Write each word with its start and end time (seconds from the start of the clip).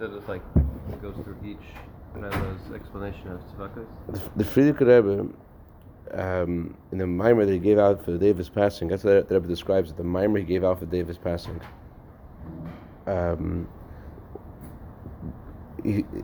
That 0.00 0.14
it's 0.14 0.28
like 0.28 0.42
goes 1.02 1.16
through 1.24 1.36
each 1.44 1.58
Rebbe's 2.14 2.72
explanation 2.72 3.32
of 3.32 3.40
tzedakah. 3.40 3.84
The, 4.06 4.20
the 4.36 4.44
Frierdiker 4.44 4.86
Rebbe, 4.86 5.28
um, 6.12 6.76
in 6.92 6.98
the 6.98 7.06
mimer 7.08 7.44
that 7.44 7.52
he 7.52 7.58
gave 7.58 7.80
out 7.80 8.04
for 8.04 8.12
the 8.12 8.18
day 8.18 8.28
of 8.28 8.38
his 8.38 8.48
passing, 8.48 8.86
that's 8.86 9.02
what 9.02 9.28
the 9.28 9.34
Rebbe 9.34 9.48
describes 9.48 9.90
it, 9.90 9.96
the 9.96 10.04
mimer 10.04 10.38
he 10.38 10.44
gave 10.44 10.62
out 10.62 10.78
for 10.78 10.84
the 10.84 10.92
day 10.92 11.00
of 11.00 11.08
his 11.08 11.18
passing. 11.18 11.60
Um, 13.08 13.66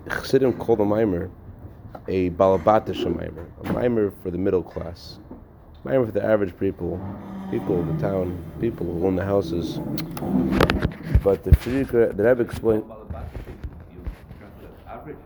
Chassidim 0.08 0.52
called 0.52 0.78
the 0.78 0.84
mimer 0.84 1.32
a 2.06 2.30
balabatish 2.30 3.04
mimer, 3.04 3.50
a 3.64 3.72
mimer 3.72 4.12
for 4.22 4.30
the 4.30 4.38
middle 4.38 4.62
class, 4.62 5.18
mimer 5.82 6.06
for 6.06 6.12
the 6.12 6.24
average 6.24 6.56
people, 6.60 7.04
people 7.50 7.80
of 7.80 7.88
the 7.88 8.00
town, 8.00 8.38
people 8.60 8.86
who 8.86 9.04
own 9.04 9.16
the 9.16 9.24
houses. 9.24 9.80
But 11.24 11.42
the 11.42 11.50
the 11.50 12.22
Rebbe 12.22 12.42
explained, 12.42 12.84
average. 15.04 15.16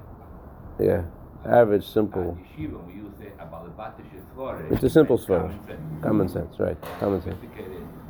Yeah, 0.81 1.03
average, 1.45 1.87
simple. 1.87 2.39
Yeshiva, 2.57 2.87
we 2.87 2.95
use 2.95 3.13
the 3.19 3.27
abalabatish 3.43 4.05
svara. 4.37 4.71
It's 4.73 4.83
a 4.85 4.91
simple 4.91 5.19
svara. 5.19 5.51
Common 5.51 5.67
sense. 5.67 6.03
Common 6.03 6.29
sense, 6.29 6.59
right? 6.61 6.77
Common 7.01 7.23
sense. 7.23 7.37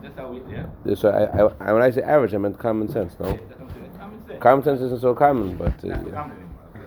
That's 0.03 0.17
how 0.17 0.29
we, 0.31 0.41
yeah. 0.53 0.95
So 0.95 1.11
I, 1.11 1.67
I, 1.69 1.73
when 1.73 1.83
I 1.83 1.91
say 1.91 2.03
average, 2.03 2.35
I 2.35 2.39
meant 2.39 2.59
common 2.59 2.89
sense. 2.89 3.15
No, 3.19 3.27
Yeah, 3.29 3.33
that's 3.49 3.61
what 3.61 3.69
I'm 3.71 3.75
saying. 3.75 3.91
Common 3.99 4.27
sense. 4.27 4.41
common 4.43 4.65
sense 4.65 4.81
isn't 4.81 5.01
so 5.01 5.15
common, 5.15 5.57
but 5.57 5.73
uh, 5.85 5.89
yeah. 5.89 5.95
common 5.97 6.13
anymore. 6.13 6.49
Okay, 6.75 6.85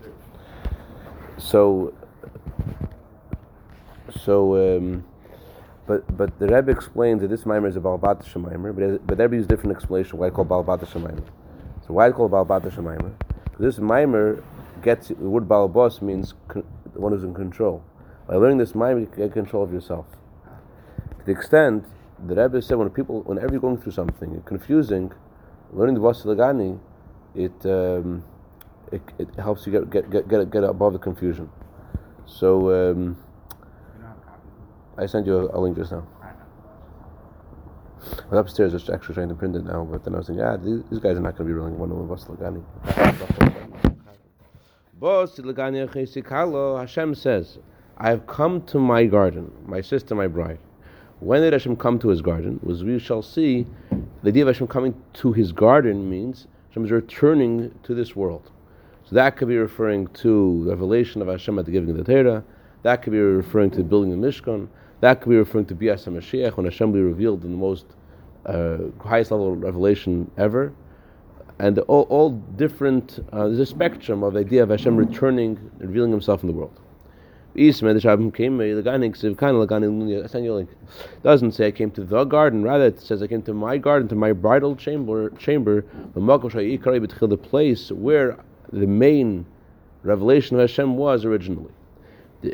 that's- 0.00 1.44
so 1.44 1.92
so. 4.22 4.76
Um, 4.78 5.04
but 5.86 6.16
but 6.16 6.36
the 6.40 6.48
Rebbe 6.48 6.70
explains 6.72 7.20
that 7.20 7.28
this 7.28 7.46
mimer 7.46 7.68
is 7.68 7.76
a 7.76 7.80
balbat 7.80 8.24
shemaimer, 8.24 8.74
but 8.74 9.06
but 9.06 9.16
the 9.18 9.24
Rebbe 9.24 9.36
uses 9.36 9.46
different 9.46 9.76
explanation 9.76 10.18
why 10.18 10.26
it's 10.28 10.34
called 10.36 10.48
balbat 10.48 10.80
shemaimer. 10.88 11.22
So 11.86 11.94
why 11.94 12.08
it's 12.08 12.16
called 12.16 12.32
balbat 12.32 12.62
shemaimer? 12.72 13.12
Because 13.44 13.76
this 13.76 13.78
mimer 13.78 14.42
gets 14.86 15.08
the 15.08 15.30
word 15.34 15.48
balbos 15.48 16.00
means 16.00 16.34
the 16.54 17.00
one 17.04 17.12
who's 17.12 17.24
in 17.24 17.34
control. 17.34 17.82
By 18.28 18.36
learning 18.36 18.58
this 18.58 18.74
mind, 18.74 19.00
you 19.00 19.08
get 19.16 19.32
control 19.32 19.64
of 19.64 19.72
yourself. 19.72 20.06
To 21.18 21.24
the 21.26 21.32
extent 21.32 21.84
the 22.28 22.34
Rebbe 22.40 22.62
said 22.62 22.78
when 22.78 22.88
people 22.90 23.22
whenever 23.22 23.50
you're 23.52 23.60
going 23.60 23.78
through 23.78 23.92
something 23.92 24.30
confusing, 24.46 25.12
learning 25.72 25.96
the 25.96 26.00
Vasilagani, 26.00 26.78
it, 27.34 27.58
um, 27.66 28.22
it 28.92 29.02
it 29.18 29.28
helps 29.46 29.66
you 29.66 29.72
get 29.72 29.90
get 29.90 30.28
get 30.28 30.50
get, 30.50 30.64
above 30.64 30.92
the 30.92 31.02
confusion. 31.08 31.50
So 32.24 32.48
um, 32.78 33.16
I 34.96 35.06
sent 35.06 35.26
you 35.26 35.34
a, 35.36 35.42
a 35.56 35.58
link 35.58 35.76
just 35.76 35.92
now. 35.92 36.06
I 38.02 38.28
was 38.30 38.38
upstairs, 38.38 38.70
just 38.70 38.88
actually 38.88 39.16
trying 39.16 39.30
to 39.30 39.34
print 39.34 39.56
it 39.56 39.64
now, 39.64 39.84
but 39.90 40.04
then 40.04 40.14
I 40.14 40.18
was 40.18 40.28
thinking, 40.28 40.44
yeah, 40.44 40.56
these, 40.56 40.80
these 40.90 41.00
guys 41.00 41.16
are 41.16 41.20
not 41.20 41.36
going 41.36 41.48
to 41.48 41.54
be 41.54 41.58
to 41.58 41.64
learn 41.64 42.08
Vasilagani. 42.08 42.62
Vasilagani 42.86 43.56
Chesikalo, 43.66 44.05
Hashem 46.78 47.14
says, 47.14 47.58
I 47.98 48.08
have 48.08 48.26
come 48.26 48.62
to 48.62 48.78
my 48.78 49.04
garden, 49.04 49.52
my 49.66 49.82
sister, 49.82 50.14
my 50.14 50.26
bride. 50.26 50.58
When 51.20 51.42
did 51.42 51.52
Hashem 51.52 51.76
come 51.76 51.98
to 51.98 52.08
his 52.08 52.22
garden? 52.22 52.58
Was 52.62 52.82
we 52.82 52.98
shall 52.98 53.20
see 53.20 53.66
the 54.22 54.28
idea 54.28 54.44
of 54.44 54.48
Hashem 54.48 54.68
coming 54.68 54.94
to 55.14 55.32
his 55.34 55.52
garden 55.52 56.08
means 56.08 56.46
Hashem 56.70 56.86
is 56.86 56.90
returning 56.90 57.78
to 57.82 57.94
this 57.94 58.16
world. 58.16 58.50
So 59.04 59.14
that 59.16 59.36
could 59.36 59.48
be 59.48 59.58
referring 59.58 60.06
to 60.08 60.64
the 60.64 60.70
revelation 60.70 61.20
of 61.20 61.28
Hashem 61.28 61.58
at 61.58 61.66
the 61.66 61.72
giving 61.72 61.90
of 61.90 61.98
the 61.98 62.04
Torah. 62.04 62.42
That 62.82 63.02
could 63.02 63.12
be 63.12 63.18
referring 63.18 63.72
to 63.72 63.84
building 63.84 64.18
the 64.18 64.26
Mishkan. 64.26 64.68
That 65.00 65.20
could 65.20 65.28
be 65.28 65.36
referring 65.36 65.66
to 65.66 65.74
Bias 65.74 66.06
HaMashiach, 66.06 66.56
when 66.56 66.64
Hashem 66.64 66.90
will 66.90 67.00
be 67.00 67.02
revealed 67.02 67.44
in 67.44 67.50
the 67.50 67.58
most 67.58 67.84
uh, 68.46 68.78
highest 69.00 69.30
level 69.30 69.52
of 69.52 69.60
revelation 69.60 70.30
ever. 70.38 70.72
And 71.58 71.78
all, 71.80 72.02
all 72.10 72.30
different, 72.30 73.18
uh, 73.32 73.46
there's 73.48 73.60
a 73.60 73.66
spectrum 73.66 74.22
of 74.22 74.34
the 74.34 74.40
idea 74.40 74.62
of 74.62 74.68
Hashem 74.68 74.96
returning 74.96 75.70
revealing 75.78 76.10
Himself 76.10 76.42
in 76.42 76.48
the 76.48 76.54
world. 76.54 76.78
Doesn't 81.22 81.52
say 81.52 81.66
I 81.66 81.70
came 81.70 81.90
to 81.92 82.04
the 82.04 82.24
garden, 82.24 82.62
rather 82.62 82.84
it 82.84 83.00
says 83.00 83.22
I 83.22 83.26
came 83.26 83.40
to 83.42 83.54
my 83.54 83.78
garden, 83.78 84.08
to 84.08 84.14
my 84.14 84.32
bridal 84.32 84.76
chamber, 84.76 85.30
chamber, 85.30 85.86
the 87.26 87.38
place 87.38 87.90
where 87.90 88.36
the 88.72 88.86
main 88.86 89.46
revelation 90.02 90.56
of 90.56 90.60
Hashem 90.60 90.98
was 90.98 91.24
originally. 91.24 91.72
The 92.42 92.50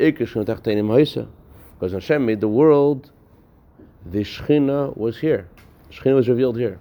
because 1.82 1.92
Hashem 1.92 2.24
made 2.24 2.40
the 2.40 2.46
world, 2.46 3.10
the 4.06 4.20
Shechina 4.20 4.96
was 4.96 5.18
here. 5.18 5.48
Shechina 5.90 6.14
was 6.14 6.28
revealed 6.28 6.56
here. 6.56 6.78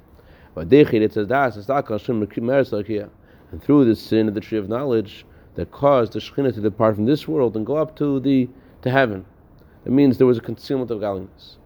But 0.53 0.71
it 0.71 1.13
says 1.13 1.27
that 1.27 3.09
and 3.51 3.61
through 3.61 3.85
the 3.85 3.95
sin 3.95 4.27
of 4.27 4.33
the 4.33 4.41
tree 4.41 4.57
of 4.57 4.69
knowledge 4.69 5.25
that 5.55 5.71
caused 5.71 6.13
the 6.13 6.19
Shechina 6.19 6.53
to 6.53 6.61
depart 6.61 6.95
from 6.95 7.05
this 7.05 7.27
world 7.27 7.55
and 7.57 7.65
go 7.65 7.75
up 7.75 7.95
to 7.97 8.19
the 8.19 8.49
to 8.81 8.89
heaven. 8.89 9.25
It 9.85 9.91
means 9.91 10.17
there 10.17 10.27
was 10.27 10.37
a 10.37 10.41
concealment 10.41 10.91
of 10.91 11.01
godliness. 11.01 11.57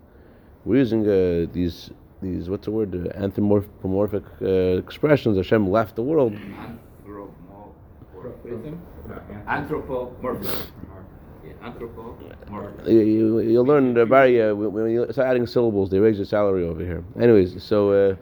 We're 0.65 0.77
using 0.77 1.07
uh, 1.07 1.47
these 1.53 1.91
these 2.21 2.49
what's 2.49 2.65
the 2.65 2.71
word 2.71 2.95
uh, 2.95 3.23
anthropomorphic 3.23 4.23
uh, 4.41 4.45
expressions. 4.77 5.37
Hashem 5.37 5.69
left 5.69 5.95
the 5.95 6.01
world. 6.01 6.33
Anthropomorphism? 9.47 10.71
Anthropomorphism. 11.61 12.87
You, 12.87 12.99
you, 12.99 13.39
you'll 13.39 13.65
learn 13.65 13.97
uh, 13.97 14.05
Barry 14.05 14.41
uh, 14.41 14.55
when 14.55 14.73
when 14.73 14.91
you 14.91 15.05
start 15.11 15.29
adding 15.29 15.45
syllables, 15.45 15.89
they 15.89 15.99
raise 15.99 16.17
your 16.17 16.25
salary 16.25 16.63
over 16.63 16.83
here. 16.83 17.03
Anyways, 17.19 17.63
so 17.63 17.91
uh, 17.91 18.15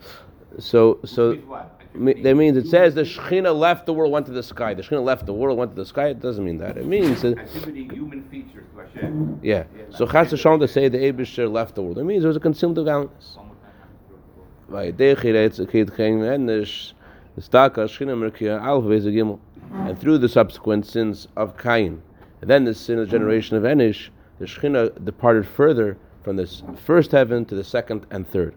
so 0.59 1.00
so. 1.06 1.31
Means 1.34 1.46
what? 1.47 1.80
Me- 1.96 2.22
That 2.24 2.36
means 2.36 2.58
it 2.58 2.66
says 2.68 2.96
the 2.96 3.03
Shekhinah 3.03 3.56
left 3.56 3.86
the 3.86 3.94
world, 3.94 4.12
went 4.12 4.25
to 4.25 4.31
the 4.31 4.41
sky. 4.41 4.74
The 4.74 4.81
Shekhinah 4.81 5.03
left 5.03 5.28
the 5.28 5.34
world, 5.34 5.59
went 5.59 5.72
to 5.72 5.75
the 5.75 5.86
sky. 5.86 6.08
It 6.08 6.19
doesn't 6.19 6.44
mean 6.44 6.58
that. 6.58 6.75
It 6.75 6.88
means, 6.88 7.22
that, 7.22 7.38
Activity, 7.38 7.88
human 7.88 8.24
features 8.30 8.66
Hashem. 8.75 9.40
yeah. 9.44 9.66
So 9.92 10.08
Chas 10.08 10.31
Hashem 10.31 10.59
to 10.59 10.68
say 10.68 10.88
the 10.90 10.97
Abishter 10.97 11.52
left 11.52 11.75
the 11.75 11.84
world. 11.84 12.00
It 12.00 12.03
means 12.06 12.24
there 12.24 12.30
was 12.30 12.38
a 12.38 12.40
concealment 12.40 12.80
of 12.80 12.86
godliness. 12.86 13.34
One 13.36 13.46
more 13.47 13.56
time. 13.56 14.88
Weil 14.88 14.92
der 14.92 15.16
Chiretz 15.16 15.59
geht 15.72 15.96
kein 15.96 16.19
Mensch, 16.19 16.94
the 17.36 17.42
Staka 17.42 17.86
Shekhinah 17.88 18.18
Merkia 18.31 18.59
Alf 18.59 18.86
Veze 18.86 19.13
Gimel. 19.13 19.40
And 19.72 20.00
through 20.00 20.18
the 20.18 20.30
subsequent 20.30 20.86
sins 20.88 21.28
of 21.36 21.58
Cain, 21.58 22.02
and 22.42 22.50
then 22.50 22.63
the 22.63 22.74
sin 22.74 22.97
of 23.00 23.06
the 23.08 23.12
generation 23.12 23.56
of 23.56 23.63
Enosh, 23.63 24.09
the 24.40 24.46
Shekhinah 24.46 25.06
departed 25.06 25.47
further 25.47 25.97
from 26.24 26.38
this 26.38 26.63
first 26.86 27.12
heaven 27.12 27.46
to 27.46 27.53
the 27.56 27.63
second 27.63 28.06
and 28.09 28.28
third. 28.28 28.56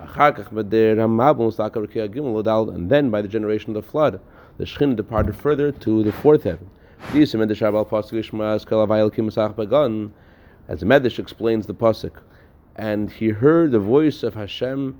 And 0.00 0.14
then 2.90 3.10
by 3.10 3.22
the 3.22 3.28
generation 3.28 3.70
of 3.70 3.74
the 3.74 3.90
flood, 3.90 4.20
the 4.56 4.64
Shekhinah 4.64 4.94
departed 4.96 5.34
further 5.34 5.72
to 5.72 6.02
the 6.04 6.12
fourth 6.12 6.44
heaven. 6.44 6.70
As 7.10 7.32
the 7.32 7.38
Medish 10.86 11.18
explains 11.18 11.66
the 11.66 11.74
Pasuk, 11.74 12.22
and 12.76 13.10
he 13.10 13.28
heard 13.30 13.72
the 13.72 13.80
voice 13.80 14.22
of 14.22 14.34
Hashem 14.34 14.98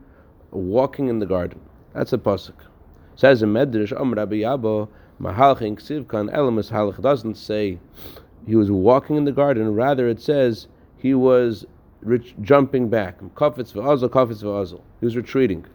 walking 0.50 1.08
in 1.08 1.18
the 1.20 1.26
garden. 1.26 1.60
That's 1.92 2.10
the 2.10 2.18
Pasuk. 2.18 2.54
Says 3.14 3.42
in 3.42 3.52
Medrash, 3.52 3.92
Am 3.98 4.14
Rabbi 4.14 4.36
Yabo, 4.36 4.88
Mahalchin 5.20 5.76
Ksivkan 5.76 6.32
Elamus 6.34 6.70
Halach 6.70 7.00
doesn't 7.02 7.36
say 7.36 7.78
he 8.46 8.56
was 8.56 8.70
walking 8.70 9.16
in 9.16 9.24
the 9.24 9.32
garden, 9.32 9.74
rather 9.74 10.08
it 10.08 10.20
says 10.20 10.68
he 10.96 11.14
was 11.14 11.66
rich, 12.02 12.34
jumping 12.40 12.88
back. 12.88 13.20
Kafetz 13.34 13.72
v'azel, 13.72 14.08
kafetz 14.08 14.42
v'azel. 14.42 14.80
He 15.00 15.06
was 15.06 15.16
retreating. 15.16 15.66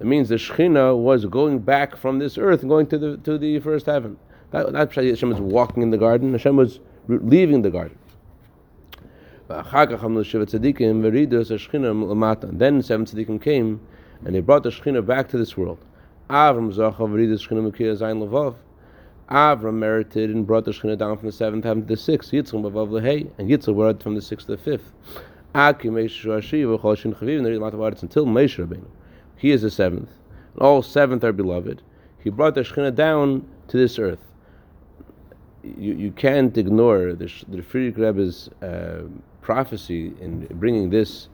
It 0.00 0.06
means 0.06 0.28
the 0.28 0.36
Shekhinah 0.36 0.96
was 0.98 1.26
going 1.26 1.58
back 1.60 1.96
from 1.96 2.18
this 2.18 2.38
earth 2.38 2.62
and 2.62 2.70
going 2.70 2.86
to 2.88 2.98
the, 2.98 3.16
to 3.18 3.38
the 3.38 3.60
first 3.60 3.86
heaven. 3.86 4.16
Not, 4.52 4.72
that 4.72 4.92
Hashem 4.92 5.28
was 5.28 5.40
walking 5.40 5.82
in 5.82 5.90
the 5.90 5.98
garden, 5.98 6.32
Hashem 6.32 6.56
was 6.56 6.80
leaving 7.06 7.62
the 7.62 7.70
garden. 7.70 7.98
Then 9.48 9.64
seven 9.64 9.84
tzaddikim 13.04 13.42
came, 13.42 13.80
and 14.24 14.34
they 14.34 14.40
brought 14.40 14.62
the 14.62 14.70
Shekhinah 14.70 15.04
back 15.06 15.28
to 15.28 15.36
this 15.38 15.56
world. 15.56 15.78
Avram 16.30 16.72
zachav 16.72 16.96
v'ridas 16.96 17.46
Shekhinah 17.46 17.70
mekiyah 17.70 17.96
zayin 17.98 18.26
levav. 18.26 18.56
Avram 19.30 19.74
merited 19.74 20.30
and 20.30 20.46
brought 20.46 20.64
the 20.64 20.70
Shekhinah 20.70 20.98
down 20.98 21.16
from 21.18 21.26
the 21.28 21.32
seventh 21.32 21.64
heaven 21.64 21.82
to 21.82 21.88
the 21.88 21.96
sixth. 21.96 22.32
Yitzchak 22.32 22.62
levav 22.62 22.88
lehei, 22.88 23.30
and 23.38 23.48
Yitzchak 23.50 23.74
brought 23.74 23.96
it 23.96 24.02
from 24.02 24.14
the 24.14 24.22
sixth 24.22 24.46
to 24.46 24.56
the 24.56 24.62
fifth. 24.62 24.92
Aki 25.54 25.88
Meish 25.88 26.24
Rashi 26.24 26.64
v'chol 26.64 26.96
shin 26.96 27.14
chaviv 27.14 27.38
and 27.38 27.46
the 27.46 27.60
Mat 27.60 28.02
until 28.02 28.26
Moshe 28.26 28.64
Rabbeinu. 28.64 28.86
He 29.36 29.50
is 29.50 29.62
the 29.62 29.70
seventh. 29.70 30.10
And 30.54 30.62
all 30.62 30.82
seventh 30.82 31.24
are 31.24 31.32
beloved. 31.32 31.82
He 32.22 32.30
brought 32.30 32.54
the 32.54 32.62
Shekhinah 32.62 32.94
down 32.94 33.46
to 33.68 33.76
this 33.76 33.98
earth. 33.98 34.20
You, 35.62 35.94
you 35.94 36.10
can't 36.12 36.56
ignore 36.56 37.12
the, 37.12 37.30
the 37.48 37.62
Frierdiker 37.62 37.98
Rebbe's 37.98 38.48
uh, 38.62 39.02
prophecy 39.40 40.12
in 40.20 40.46
bringing 40.52 40.90
this 40.90 41.28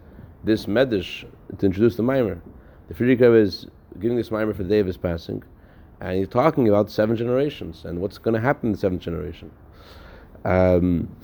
this 0.44 0.66
medrash 0.66 1.24
to 1.58 1.66
introduce 1.66 1.96
the 1.96 2.02
mimer. 2.02 2.40
The 2.88 2.94
Frierdiker 2.94 3.20
Rebbe 3.20 3.34
is 3.34 3.66
giving 4.00 4.16
this 4.16 4.30
mimer 4.30 4.54
for 4.54 4.62
the 4.62 4.68
day 4.68 4.78
of 4.78 4.86
his 4.86 4.96
passing, 4.96 5.42
and 6.00 6.18
he's 6.18 6.28
talking 6.28 6.68
about 6.68 6.90
seven 6.90 7.16
generations 7.16 7.84
and 7.84 8.00
what's 8.00 8.18
going 8.18 8.34
to 8.34 8.40
happen 8.40 8.68
in 8.68 8.72
the 8.72 8.78
seventh 8.78 9.02
generation. 9.02 9.50
Um, 10.44 11.14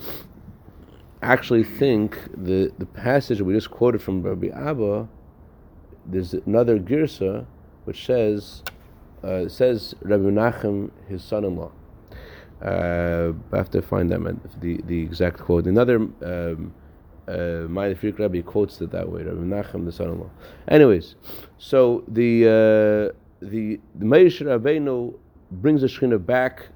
actually 1.32 1.64
think 1.64 2.18
the, 2.36 2.72
the 2.78 2.86
passage 2.86 3.38
that 3.38 3.44
we 3.44 3.54
just 3.54 3.70
quoted 3.70 4.02
from 4.02 4.22
Rabbi 4.22 4.48
Abba, 4.48 5.08
there's 6.06 6.34
another 6.34 6.78
girsa 6.78 7.46
which 7.84 8.04
says 8.04 8.62
uh, 9.22 9.48
says 9.48 9.94
Rabbi 10.02 10.24
Menachem, 10.24 10.90
his 11.08 11.24
son-in-law. 11.24 11.72
Uh, 12.62 13.32
I 13.52 13.56
have 13.56 13.70
to 13.70 13.82
find 13.82 14.10
that 14.10 14.60
the 14.60 14.80
the 14.86 15.00
exact 15.02 15.40
quote. 15.40 15.66
Another 15.66 15.96
um, 15.96 16.74
uh, 17.26 17.66
Rabbi 17.68 18.42
quotes 18.42 18.80
it 18.80 18.90
that 18.90 19.10
way. 19.10 19.22
Rabbi 19.22 19.40
Menachem, 19.40 19.84
the 19.84 19.92
son-in-law. 19.92 20.30
Anyways, 20.68 21.16
so 21.58 22.04
the 22.08 22.44
uh, 22.44 23.16
the 23.40 23.80
the 23.94 24.04
Moshe 24.04 24.40
Rabbeinu 24.42 25.14
brings 25.50 25.80
the 25.80 25.86
Shekhinah 25.86 26.24
back 26.24 26.68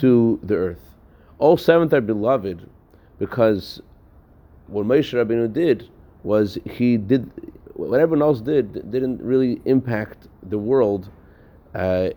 to 0.00 0.38
the 0.42 0.54
earth. 0.54 0.94
All 1.38 1.56
seventh 1.56 1.92
are 1.92 2.00
beloved 2.00 2.68
because 3.22 3.80
what 4.66 4.84
Moshe 4.84 5.12
Rabbeinu 5.14 5.52
did 5.52 5.88
was 6.24 6.58
he 6.64 6.96
did 6.96 7.30
what 7.74 8.00
everyone 8.00 8.20
else 8.20 8.40
did 8.40 8.90
didn't 8.90 9.22
really 9.22 9.62
impact 9.64 10.26
the 10.42 10.58
world, 10.58 11.08
uh, 11.72 12.08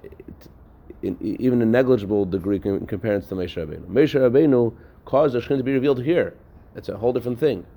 in, 1.03 1.15
even 1.21 1.61
a 1.61 1.65
negligible 1.65 2.25
degree 2.25 2.59
in 2.65 2.87
comparison 2.87 3.29
to 3.29 3.35
Moshe 3.35 3.55
Rabbeinu. 3.55 3.85
Moshe 3.85 4.19
Rabbeinu 4.19 4.73
caused 5.05 5.35
the 5.35 5.41
Shekhinah 5.41 5.57
to 5.57 5.63
be 5.63 5.73
revealed 5.73 6.01
here. 6.01 6.33
It's 6.75 6.89
a 6.89 6.97
whole 6.97 7.13
different 7.13 7.39
thing. 7.39 7.67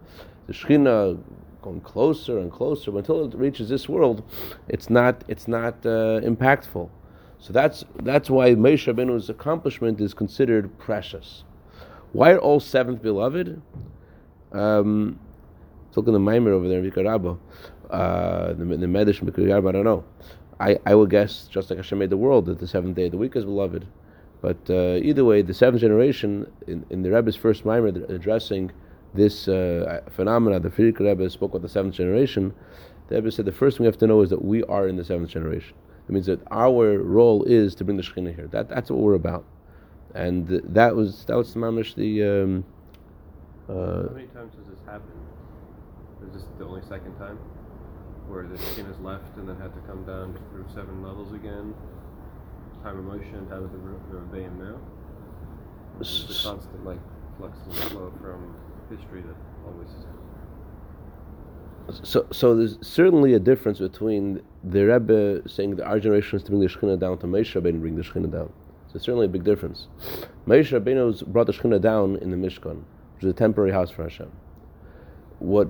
The 0.47 0.55
Shekhinah 0.55 1.23
going 1.61 1.83
closer 1.83 2.39
and 2.39 2.51
closer 2.51 2.97
until 2.97 3.27
it 3.27 3.35
reaches 3.35 3.69
this 3.69 3.91
world, 3.91 4.23
it's 4.69 4.89
not 4.89 5.23
it's 5.29 5.47
not 5.47 5.75
uh, 5.85 6.23
impactful. 6.33 6.89
So 7.41 7.53
that's 7.53 7.85
that's 8.05 8.31
why 8.31 8.55
Moshe 8.55 8.91
Rabbeinu's 8.91 9.29
accomplishment 9.29 10.01
is 10.01 10.15
considered 10.15 10.79
precious. 10.79 11.45
Why 12.13 12.33
are 12.33 12.39
all 12.39 12.61
seventh 12.61 13.03
beloved? 13.03 13.61
Um, 14.53 15.19
look 15.95 16.07
in 16.07 16.13
the 16.13 16.19
Maimer 16.19 16.51
over 16.51 16.69
there 16.69 16.79
in 16.79 16.91
Vayikra 16.91 17.05
Rabba, 17.05 17.37
uh, 17.91 18.49
the, 18.55 18.65
the 18.65 18.87
Medish 18.87 19.21
in 19.21 19.53
I 19.53 19.73
don't 19.73 19.85
know. 19.85 20.05
I, 20.61 20.79
I 20.87 20.95
would 20.95 21.11
guess, 21.11 21.47
just 21.49 21.71
like 21.71 21.79
Hashem 21.79 21.99
made 21.99 22.11
the 22.11 22.17
world, 22.17 22.47
that 22.47 22.59
the 22.59 22.67
seventh 22.67 22.97
day 22.97 23.07
of 23.07 23.13
the 23.13 23.19
week 23.19 23.37
is 23.37 23.45
beloved. 23.45 23.87
But 24.41 24.59
uh, 24.71 24.99
either 25.03 25.25
way, 25.25 25.43
the 25.43 25.55
seventh 25.55 25.81
generation, 25.81 26.51
in, 26.67 26.87
in 26.91 27.03
the 27.03 27.11
Rebbe's 27.11 27.37
first 27.37 27.65
Maimer 27.65 28.09
addressing 28.09 28.71
this 29.15 29.49
uh, 29.49 30.01
phenomena, 30.11 30.61
the 30.61 30.71
Frierdiker 30.71 31.01
Rebbe 31.01 31.29
spoke 31.31 31.51
about 31.51 31.63
the 31.63 31.69
seventh 31.69 31.95
generation. 31.95 32.55
The 33.09 33.17
Rebbe 33.17 33.33
said 33.33 33.45
the 33.47 33.53
first 33.53 33.79
thing 33.79 33.85
we 33.85 33.89
have 33.89 33.99
to 33.99 34.07
know 34.07 34.21
is 34.23 34.31
that 34.31 34.45
we 34.45 34.63
are 34.65 34.87
in 34.87 34.97
the 34.97 35.05
seventh 35.05 35.31
generation. 35.31 35.75
It 36.09 36.13
means 36.13 36.27
that 36.27 36.41
our 36.51 36.99
role 36.99 37.45
is 37.45 37.75
to 37.77 37.85
bring 37.85 37.97
the 37.97 38.03
Shekhinah 38.03 38.35
here. 38.35 38.47
That, 38.49 38.69
that's 38.69 38.91
what 38.91 39.01
we're 39.01 39.15
about. 39.15 39.45
And 40.15 40.49
that 40.49 40.97
was 40.97 41.25
that 41.27 41.37
was 41.37 41.55
mamish 41.55 41.95
the. 41.95 42.25
Um, 42.25 42.65
How 43.67 43.75
uh, 43.75 44.09
many 44.15 44.27
times 44.29 44.55
has 44.57 44.67
this 44.67 44.81
happened? 44.87 45.21
Is 46.27 46.35
this 46.35 46.45
the 46.59 46.65
only 46.65 46.83
second 46.89 47.17
time? 47.17 47.39
Where 48.27 48.47
the 48.47 48.59
skin 48.59 48.87
is 48.87 48.99
left 49.01 49.37
and 49.37 49.49
then 49.49 49.57
had 49.57 49.73
to 49.75 49.81
come 49.81 50.05
down 50.05 50.39
through 50.51 50.67
seven 50.75 51.03
levels 51.03 51.33
again? 51.33 51.75
Time 52.83 52.99
of 52.99 53.05
motion, 53.05 53.47
how 53.51 53.65
is 53.65 53.71
the 53.71 53.79
Rebbeim 53.79 54.59
now? 54.59 54.79
Is 56.01 56.27
the 56.29 56.49
constant 56.51 56.85
like 56.85 57.01
flux 57.39 57.59
and 57.65 57.75
flow 57.91 58.13
from 58.21 58.55
history 58.91 59.23
that 59.23 59.35
always 59.67 59.89
so, 62.03 62.27
so 62.31 62.55
there's 62.55 62.79
certainly 62.83 63.35
a 63.35 63.39
difference 63.39 63.79
between 63.79 64.43
the 64.63 64.87
Rebbe 64.87 65.49
saying 65.49 65.77
that 65.77 65.87
our 65.87 65.99
generation 65.99 66.37
is 66.37 66.43
to 66.45 66.51
bring 66.51 66.61
the 66.61 66.69
Shekhinah 66.69 66.99
down 66.99 67.19
to 67.19 67.27
Moshe 67.27 67.53
to 67.53 67.61
bring 67.61 67.97
the 67.97 68.03
Shekhinah 68.03 68.31
down. 68.31 68.53
So 68.93 68.99
certainly 68.99 69.27
a 69.27 69.29
big 69.29 69.45
difference. 69.45 69.87
Moshe 70.47 70.79
Rabbeinu's 70.79 71.23
brought 71.23 71.47
the 71.47 71.53
Shekhinah 71.53 71.81
down 71.81 72.17
in 72.17 72.31
the 72.31 72.37
Mishkan, 72.37 72.83
which 73.15 73.25
is 73.25 73.31
a 73.31 73.35
temporary 73.35 73.71
house 73.71 73.91
for 73.91 74.03
Hashem. 74.03 74.31
What 75.41 75.69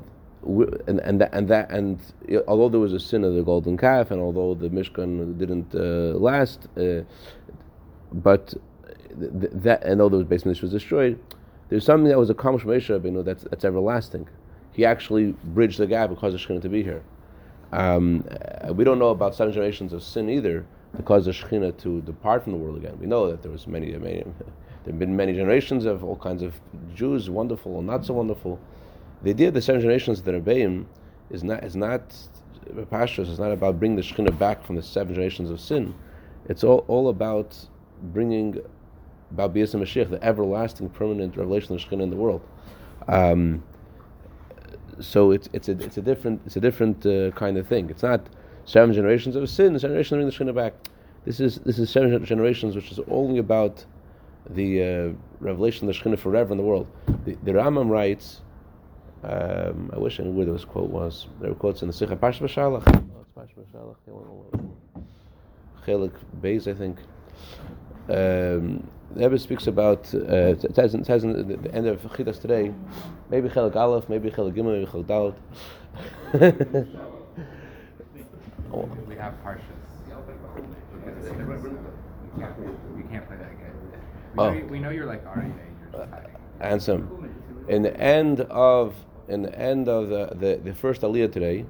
and 0.87 1.01
and 1.01 1.21
that, 1.21 1.31
and 1.33 1.49
that 1.49 1.71
and 1.71 2.01
although 2.47 2.69
there 2.69 2.81
was 2.81 2.93
a 2.93 3.01
sin 3.01 3.25
of 3.25 3.35
the 3.35 3.43
golden 3.43 3.77
calf, 3.77 4.13
and 4.13 4.21
although 4.21 4.55
the 4.55 4.69
Mishkan 4.69 5.37
didn't 5.37 5.75
uh, 5.75 6.17
last, 6.17 6.69
uh, 6.77 7.03
but 8.13 8.55
th- 9.19 9.33
th- 9.41 9.53
that 9.53 9.83
and 9.83 10.01
although 10.01 10.19
the 10.19 10.25
base 10.25 10.45
Mishkan 10.45 10.63
was 10.63 10.71
destroyed, 10.71 11.19
there's 11.71 11.85
something 11.85 12.09
that 12.09 12.19
was 12.19 12.31
accomplished 12.31 12.67
by 12.67 12.75
Moshe 12.75 13.01
Rabbeinu 13.01 13.25
that's 13.25 13.45
that's 13.45 13.65
everlasting. 13.65 14.29
He 14.73 14.85
actually 14.85 15.35
bridged 15.43 15.79
the 15.79 15.89
gap 15.89 16.09
and 16.09 16.17
caused 16.17 16.37
the 16.37 16.39
Shekhinah 16.39 16.63
to 16.63 16.69
be 16.69 16.85
here. 16.85 17.03
Um, 17.73 18.25
we 18.71 18.85
don't 18.85 19.01
know 19.01 19.11
about 19.11 19.35
seven 19.35 19.53
generations 19.53 19.93
of 19.93 20.05
sin 20.05 20.31
either 20.31 20.65
to 20.97 21.03
cause 21.03 21.25
the 21.27 21.33
Shekhinah 21.33 21.79
to 21.79 22.01
depart 22.03 22.45
from 22.45 22.53
the 22.53 22.59
world 22.59 22.77
again. 22.77 22.99
We 22.99 23.07
know 23.07 23.31
that 23.31 23.43
there 23.43 23.53
was 23.53 23.67
many, 23.67 23.93
many 23.93 24.25
there 24.85 24.93
have 24.93 24.99
been 24.99 25.17
many 25.17 25.35
generations 25.35 25.85
of 25.85 26.03
all 26.03 26.17
kinds 26.17 26.43
of 26.43 26.55
Jews, 26.95 27.29
wonderful 27.29 27.79
and 27.79 27.87
not 27.87 28.07
so 28.07 28.15
wonderful. 28.15 28.59
The 29.23 29.31
idea 29.31 29.49
of 29.49 29.55
the 29.55 29.61
seven 29.61 29.81
generations 29.81 30.21
of 30.21 30.25
the 30.25 30.33
Rebbeim 30.33 30.87
is 31.31 31.45
not 31.45 31.63
is 31.65 31.77
not 31.77 32.15
pastures. 32.91 33.29
It's 33.29 33.39
not 33.39 33.53
about 33.53 33.79
bringing 33.79 33.97
the 33.97 34.03
Shekhinah 34.03 34.39
back 34.39 34.65
from 34.65 34.77
the 34.77 34.83
seven 34.83 35.15
generations 35.15 35.51
of 35.51 35.61
sin. 35.61 35.95
It's 36.49 36.65
all, 36.65 36.85
all 36.89 37.09
about 37.09 37.57
bringing 38.03 38.59
about 39.31 39.53
Bias 39.53 39.75
Mashiach, 39.75 40.11
the 40.11 40.23
everlasting, 40.25 40.89
permanent 40.89 41.37
revelation 41.37 41.75
of 41.75 41.83
Shekhinah 41.83 42.05
in 42.05 42.11
the 42.11 42.17
world. 42.17 42.41
Um, 43.09 43.63
so 45.01 45.31
it's 45.33 45.49
it's 45.53 45.69
a 45.69 45.73
it's 45.73 45.99
a 45.99 46.03
different 46.03 46.41
it's 46.47 46.57
a 46.57 46.61
different 46.61 47.05
uh, 47.05 47.31
kind 47.33 47.57
of 47.59 47.67
thing. 47.67 47.91
It's 47.91 48.03
not 48.03 48.27
seven 48.69 48.95
generations 48.95 49.35
of 49.35 49.49
sin. 49.49 49.73
The 49.73 49.81
generation 49.81 50.19
bring 50.19 50.29
the 50.29 50.33
Shekhinah 50.33 50.55
back. 50.55 50.75
This 51.25 51.41
is 51.41 51.57
this 51.57 51.79
is 51.79 51.91
seven 51.91 52.25
generations, 52.25 52.77
which 52.77 52.93
is 52.93 53.01
only 53.09 53.39
about 53.39 53.85
the 54.51 54.83
uh, 54.83 55.13
revelation 55.41 55.89
of 55.89 55.95
the 55.95 56.01
Shekhinah 56.01 56.19
forever 56.19 56.53
in 56.53 56.59
the 56.59 56.65
world. 56.65 56.87
The, 57.25 57.37
the 57.43 57.53
Rambam 57.53 57.91
writes. 57.91 58.43
Um, 59.25 59.91
I 59.93 59.99
wish 59.99 60.21
I 60.21 60.23
knew 60.23 60.31
where 60.31 60.47
this 60.47 60.65
quote 60.65 60.91
was. 60.91 61.27
There 61.41 61.51
were 61.51 61.57
quotes 61.57 61.83
in 61.83 61.89
the 61.89 61.93
Sikha 61.93 62.15
Pash 62.15 62.39
B'Shalach. 62.39 62.85
Oh, 62.87 63.43
it's. 63.43 63.59
Chelik 65.85 66.13
Beis, 66.41 66.69
I 66.69 66.75
think. 66.75 66.99
Um, 68.09 68.89
the 69.11 69.25
Rebbe 69.25 69.39
speaks 69.41 69.67
about, 69.67 70.15
uh, 70.15 70.55
it 70.55 70.75
says, 70.77 70.95
in 70.95 71.03
the, 71.03 71.75
end 71.75 71.89
of 71.89 72.01
Chitas 72.03 72.41
today, 72.41 72.73
maybe 73.29 73.49
Chelik 73.49 73.75
Aleph, 73.75 74.09
maybe 74.09 74.31
Chelik 74.31 74.55
Gimel, 74.55 74.79
maybe 74.79 74.87
Chelik 74.87 75.35
Dalet. 76.33 76.87
We 79.09 79.15
have 79.17 79.35
parshas. 79.45 79.63
You 82.37 82.43
can't, 82.43 82.57
you 82.97 83.05
can't 83.11 83.27
play 83.27 83.37
that 83.37 83.51
again. 83.51 83.73
We, 84.35 84.43
Oh. 84.43 84.51
know, 84.51 84.57
you, 84.59 84.67
we 84.67 84.79
know 84.79 84.91
you're 84.91 85.07
like 85.07 85.25
RNA. 85.25 85.53
You're 85.93 86.01
just 86.01 86.13
hiding. 86.13 86.37
Ansem. 86.61 87.29
In 87.69 87.83
the 87.83 87.97
end 88.01 88.41
of 88.43 88.95
in 89.29 89.43
the 89.43 89.59
end 89.59 89.89
of 89.89 90.09
the, 90.09 90.27
the, 90.35 90.61
the 90.65 90.75
first 90.75 91.03
Aliyah 91.03 91.31
today, 91.33 91.65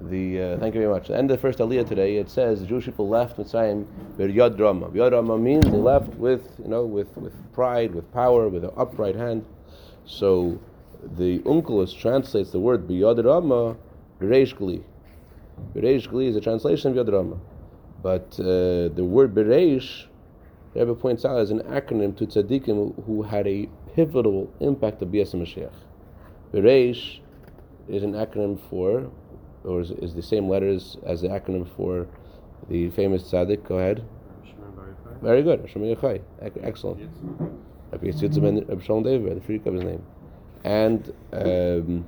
the 0.00 0.40
uh, 0.42 0.58
thank 0.58 0.74
you 0.74 0.80
very 0.80 0.92
much. 0.92 1.08
The 1.08 1.16
end 1.16 1.30
of 1.30 1.36
the 1.36 1.40
first 1.40 1.58
Aliyah 1.58 1.86
today, 1.86 2.16
it 2.16 2.28
says 2.30 2.60
the 2.60 2.66
Jewish 2.66 2.86
people 2.86 3.08
left 3.08 3.36
Mitzrayim 3.38 3.86
with 4.16 4.30
Yad 4.34 4.58
Rama. 4.58 4.88
Yad 4.88 5.12
Rama 5.12 5.38
means 5.38 5.64
they 5.64 5.70
left 5.72 6.14
with 6.14 6.42
you 6.62 6.68
know 6.68 6.84
with, 6.84 7.14
with 7.16 7.34
pride, 7.52 7.94
with 7.94 8.10
power, 8.12 8.48
with 8.48 8.64
an 8.64 8.70
upright 8.76 9.14
hand. 9.16 9.44
So 10.04 10.58
the 11.16 11.38
Onkelos 11.40 11.96
translates 11.98 12.50
the 12.50 12.58
word 12.60 12.86
Biyad 12.88 13.24
Rama 13.24 13.76
Bereish 14.20 14.56
Gli. 14.56 14.82
Bereish 15.74 16.08
Gli 16.08 16.26
is 16.26 16.36
a 16.36 16.40
translation 16.40 16.96
of 16.96 17.06
Yad 17.06 17.12
Rama, 17.12 17.38
but 18.02 18.38
uh, 18.40 18.88
the 18.94 19.04
word 19.04 19.34
Bereish, 19.34 20.06
Rebbe 20.74 20.94
points 20.94 21.24
out, 21.24 21.38
is 21.40 21.50
an 21.50 21.60
acronym 21.60 22.16
to 22.16 22.26
tzaddikim 22.26 23.04
who 23.04 23.22
had 23.22 23.46
a 23.46 23.68
pivotal 23.94 24.52
impact 24.60 25.02
of 25.02 25.12
Bias 25.12 25.32
Mashiach. 25.32 25.74
Bereish 26.52 27.20
is 27.88 28.02
an 28.02 28.12
acronym 28.12 28.58
for, 28.68 29.10
or 29.64 29.80
is, 29.80 29.90
is 29.90 30.14
the 30.14 30.22
same 30.22 30.48
letters 30.48 30.96
as 31.04 31.20
the 31.20 31.28
acronym 31.28 31.68
for 31.76 32.06
the 32.68 32.90
famous 32.90 33.22
tzaddik. 33.24 33.64
Go 33.64 33.78
ahead. 33.78 34.04
Yochai? 34.44 35.22
Very 35.22 35.42
good. 35.42 35.60
Hashem 35.60 35.82
Yechai. 35.82 36.20
Excellent. 36.62 37.10
Rabbi 37.90 38.06
Yitzhak 38.06 38.40
ben 38.40 38.64
Rabbi 38.66 38.82
Shalom 38.82 39.02
David, 39.02 39.36
the 39.36 39.40
freak 39.40 39.66
of 39.66 39.74
his 39.74 39.82
name. 39.82 40.04
And 40.64 41.12
um, 41.32 42.04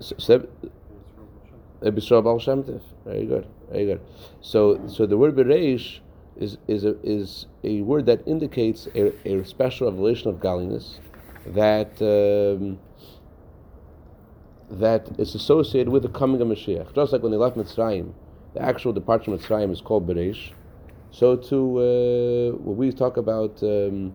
so, 0.00 0.14
so, 0.18 0.48
Baal 1.80 2.38
Shem. 2.38 2.64
Very 3.04 3.26
good, 3.26 3.46
very 3.70 3.86
good. 3.86 4.00
So, 4.40 4.86
so 4.88 5.06
the 5.06 5.16
word 5.16 5.36
bereish 5.36 6.00
is 6.36 6.58
is 6.66 6.84
a, 6.84 6.96
is 7.02 7.46
a 7.64 7.82
word 7.82 8.06
that 8.06 8.26
indicates 8.26 8.88
a, 8.94 9.12
a 9.28 9.44
special 9.44 9.90
revelation 9.90 10.28
of 10.28 10.40
godliness 10.40 11.00
that 11.46 11.92
um, 12.02 12.78
that 14.70 15.08
is 15.18 15.34
associated 15.34 15.88
with 15.88 16.02
the 16.02 16.08
coming 16.08 16.40
of 16.40 16.48
Mashiach. 16.48 16.94
Just 16.94 17.12
like 17.12 17.22
when 17.22 17.32
they 17.32 17.38
left 17.38 17.56
Mitzrayim, 17.56 18.12
the 18.54 18.62
actual 18.62 18.92
departure 18.92 19.32
of 19.32 19.40
Mitzrayim 19.40 19.72
is 19.72 19.80
called 19.80 20.06
bereish. 20.06 20.52
So 21.10 21.36
to 21.36 21.78
uh, 21.78 22.56
when 22.58 22.76
we 22.76 22.92
talk 22.92 23.16
about 23.16 23.62
um, 23.62 24.14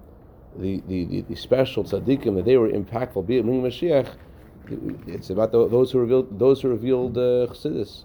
the, 0.55 0.81
the, 0.87 1.05
the, 1.05 1.21
the 1.21 1.35
special 1.35 1.83
tzaddikim 1.83 2.35
that 2.35 2.45
they 2.45 2.57
were 2.57 2.69
impactful, 2.69 3.25
being 3.25 3.43
Mashiach, 3.43 4.13
it's 5.07 5.29
about 5.29 5.51
the, 5.51 5.67
those 5.67 5.91
who 5.91 5.99
revealed 5.99 6.39
those 6.39 6.61
who 6.61 6.69
revealed 6.69 7.17
uh, 7.17 7.47
Chassidus. 7.47 8.03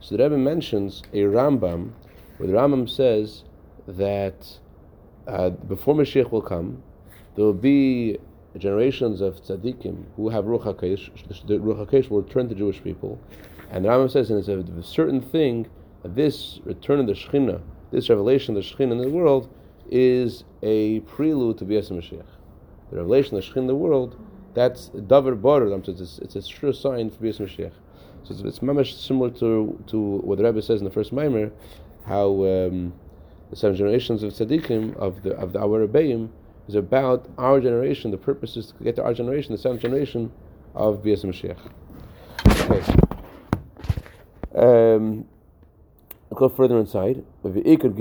So 0.00 0.16
the 0.16 0.22
Rebbe 0.22 0.38
mentions 0.38 1.02
a 1.12 1.22
Rambam, 1.22 1.92
where 2.36 2.48
the 2.48 2.54
Rambam 2.54 2.88
says 2.88 3.44
that 3.86 4.58
uh, 5.26 5.50
before 5.50 5.94
Mashiach 5.94 6.30
will 6.30 6.42
come, 6.42 6.82
there 7.34 7.44
will 7.44 7.52
be 7.52 8.18
generations 8.56 9.20
of 9.20 9.36
tzaddikim 9.42 10.04
who 10.16 10.28
have 10.28 10.44
Ruach 10.44 10.64
HaKodesh. 10.64 11.46
The 11.46 11.58
Ruach 11.58 11.86
HaKodesh 11.86 12.10
will 12.10 12.22
return 12.22 12.48
to 12.48 12.54
Jewish 12.54 12.82
people, 12.82 13.20
and 13.70 13.84
the 13.84 13.88
Rambam 13.88 14.10
says, 14.10 14.30
and 14.30 14.38
it's 14.38 14.48
a, 14.48 14.82
certain 14.82 15.20
thing 15.20 15.68
that 16.02 16.14
this 16.14 16.60
return 16.64 17.00
of 17.00 17.06
the 17.06 17.12
Shekhinah 17.12 17.60
this 17.90 18.08
revelation, 18.08 18.56
of 18.56 18.62
the 18.62 18.68
Shekhinah 18.68 18.92
in 18.92 18.98
the 18.98 19.08
world, 19.08 19.48
is 19.90 20.44
a 20.62 21.00
prelude 21.00 21.58
to 21.58 21.64
Bias 21.64 21.88
Mashiach. 21.90 22.26
The 22.90 22.96
revelation 22.96 23.36
of 23.36 23.44
the 23.44 23.50
Shekhinah 23.50 23.56
in 23.56 23.66
the 23.66 23.74
world, 23.74 24.16
that's 24.58 24.88
Davar 24.88 25.40
Barer, 25.40 25.72
it's, 25.86 26.18
it's 26.18 26.34
a 26.34 26.42
true 26.42 26.72
sign 26.72 27.10
for 27.10 27.18
Bias 27.22 27.38
Mashiach. 27.38 27.72
So 28.24 28.34
it's, 28.34 28.58
it's 28.60 29.00
similar 29.06 29.30
to, 29.30 29.84
to 29.86 29.98
what 29.98 30.38
the 30.38 30.44
Rebbe 30.44 30.60
says 30.60 30.80
in 30.80 30.84
the 30.84 30.90
first 30.90 31.14
Maimer, 31.14 31.52
how 32.04 32.28
um, 32.44 32.92
the 33.50 33.56
seven 33.56 33.76
generations 33.76 34.24
of 34.24 34.32
tzaddikim 34.32 34.96
of 34.96 35.22
the 35.22 35.36
of 35.36 35.52
the 35.52 35.60
our 35.60 35.86
Rebbeim 35.86 36.30
is 36.66 36.74
about 36.74 37.28
our 37.38 37.60
generation. 37.60 38.10
The 38.10 38.18
purpose 38.18 38.56
is 38.56 38.72
to 38.72 38.84
get 38.84 38.96
to 38.96 39.04
our 39.04 39.14
generation, 39.14 39.52
the 39.52 39.58
seventh 39.58 39.80
generation 39.80 40.32
of 40.74 41.04
Bias 41.04 41.22
Mashiach. 41.22 41.58
Okay. 42.62 42.82
Um, 44.56 45.24
go 46.34 46.48
further 46.48 46.78
inside. 46.78 47.24
So 47.42 47.50
when 47.50 47.62
Moshe 47.64 47.96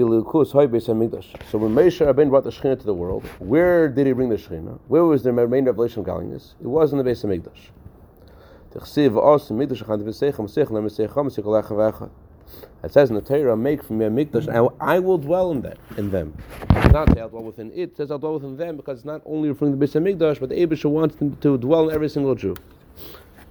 Rabbeinu 2.06 2.30
brought 2.30 2.44
the 2.44 2.50
Shekhinah 2.52 2.80
to 2.80 2.86
the 2.86 2.94
world, 2.94 3.26
where 3.40 3.88
did 3.90 4.06
he 4.08 4.14
bring 4.14 4.30
the 4.30 4.36
Shekhinah? 4.36 4.80
Where 4.88 5.06
was 5.06 5.24
the 5.24 5.32
main 5.32 5.66
revelation 5.66 6.00
of 6.00 6.06
godliness? 6.06 6.56
It 6.62 6.68
was 6.68 6.92
in 6.92 6.98
the 6.98 7.04
Beis 7.04 7.24
Hamikdash. 7.24 7.70
It 12.84 12.94
says 12.94 13.10
in 13.10 13.16
the 13.16 13.22
Torah, 13.22 13.58
"Make 13.58 13.84
from 13.84 13.98
me 13.98 14.06
a 14.06 14.10
mikdash, 14.10 14.48
and 14.48 14.70
I 14.80 15.00
will 15.00 15.18
dwell 15.18 15.52
in 15.52 15.62
them." 15.62 15.78
In 15.98 16.12
them, 16.12 16.34
it's 16.70 16.94
not 16.94 17.18
I'll 17.18 17.30
dwell 17.30 17.44
within 17.44 17.72
it. 17.72 17.80
It 17.80 17.98
says 17.98 18.12
I'll 18.12 18.20
dwell 18.20 18.36
within 18.36 18.56
them 18.56 18.76
because 18.78 19.00
it's 19.00 19.06
not 19.06 19.22
only 19.26 19.50
referring 19.50 19.72
to 19.72 19.78
the 19.78 19.86
Beis 19.86 19.96
Hamikdash, 20.00 20.40
but 20.40 20.50
the 20.50 20.56
Eibush 20.56 20.86
wants 20.86 21.16
them 21.16 21.36
to 21.38 21.58
dwell 21.58 21.90
in 21.90 21.96
every 21.96 22.08
single 22.08 22.36
Jew. 22.36 22.56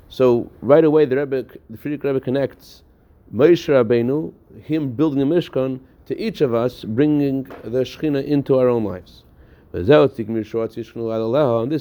So 0.09 0.49
right 0.63 0.85
away, 0.85 1.07
the 1.07 1.17
Rebbe, 1.17 1.45
the 1.69 1.77
Frierdiker 1.77 2.05
Rebbe 2.05 2.21
connects 2.21 2.85
Moshe 3.35 3.69
Rabbeinu, 3.69 4.33
him 4.63 4.93
building 4.93 5.21
a 5.21 5.27
Mishkan, 5.27 5.81
to 6.07 6.17
each 6.21 6.41
of 6.41 6.55
us, 6.55 6.85
bringing 6.85 7.43
the 7.65 7.81
Shechina 7.81 8.25
into 8.25 8.57
our 8.57 8.69
own 8.69 8.85
lives. 8.85 9.25
And 9.73 9.85
this 9.85 9.99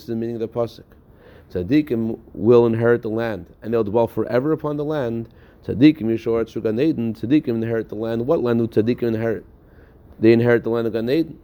is 0.01 0.07
the 0.07 0.15
meaning 0.15 0.35
of 0.35 0.41
the 0.41 0.47
pasuk. 0.47 0.83
Tzaddikim 1.51 2.17
will 2.33 2.65
inherit 2.65 3.03
the 3.03 3.09
land, 3.09 3.45
and 3.61 3.71
they'll 3.71 3.83
dwell 3.83 4.07
forever 4.07 4.51
upon 4.51 4.77
the 4.77 4.83
land. 4.83 5.29
Tzaddikim 5.65 6.01
Yishorat 6.01 6.63
Gan 6.63 6.79
Eden. 6.79 7.13
Tzaddikim 7.13 7.49
inherit 7.49 7.89
the 7.89 7.95
land. 7.95 8.25
What 8.25 8.41
land 8.41 8.59
do 8.59 8.67
tzaddikim 8.67 9.03
inherit? 9.03 9.45
They 10.19 10.33
inherit 10.33 10.63
the 10.63 10.71
land 10.71 10.87
of 10.87 10.93
Gan 10.93 11.07
Eden. 11.09 11.37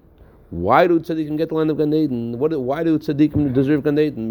Why 0.50 0.88
do 0.88 1.00
tzaddikim 1.00 1.38
get 1.38 1.50
the 1.50 1.56
land 1.56 1.70
of 1.70 1.78
Gan 1.78 1.94
Eden? 1.94 2.40
What, 2.40 2.60
why 2.60 2.84
do 2.84 2.98
tzaddikim 2.98 3.54
deserve 3.54 3.84
Gan 3.84 4.00
Eden? 4.00 4.28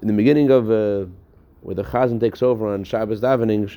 In 0.00 0.08
the 0.08 0.14
beginning 0.14 0.50
of 0.50 0.70
uh, 0.70 1.06
where 1.60 1.74
the 1.74 1.84
Chazan 1.84 2.18
takes 2.18 2.42
over 2.42 2.72
on 2.72 2.82
Shabbos 2.84 3.20
davening, 3.20 3.68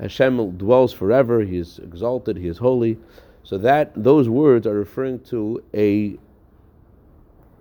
Hashem 0.00 0.56
dwells 0.56 0.92
forever. 0.92 1.42
He 1.42 1.58
is 1.58 1.78
exalted. 1.78 2.36
He 2.36 2.48
is 2.48 2.58
holy. 2.58 2.98
So 3.44 3.58
that 3.58 3.92
those 3.94 4.28
words 4.28 4.66
are 4.66 4.74
referring 4.74 5.20
to 5.24 5.62
a 5.72 6.16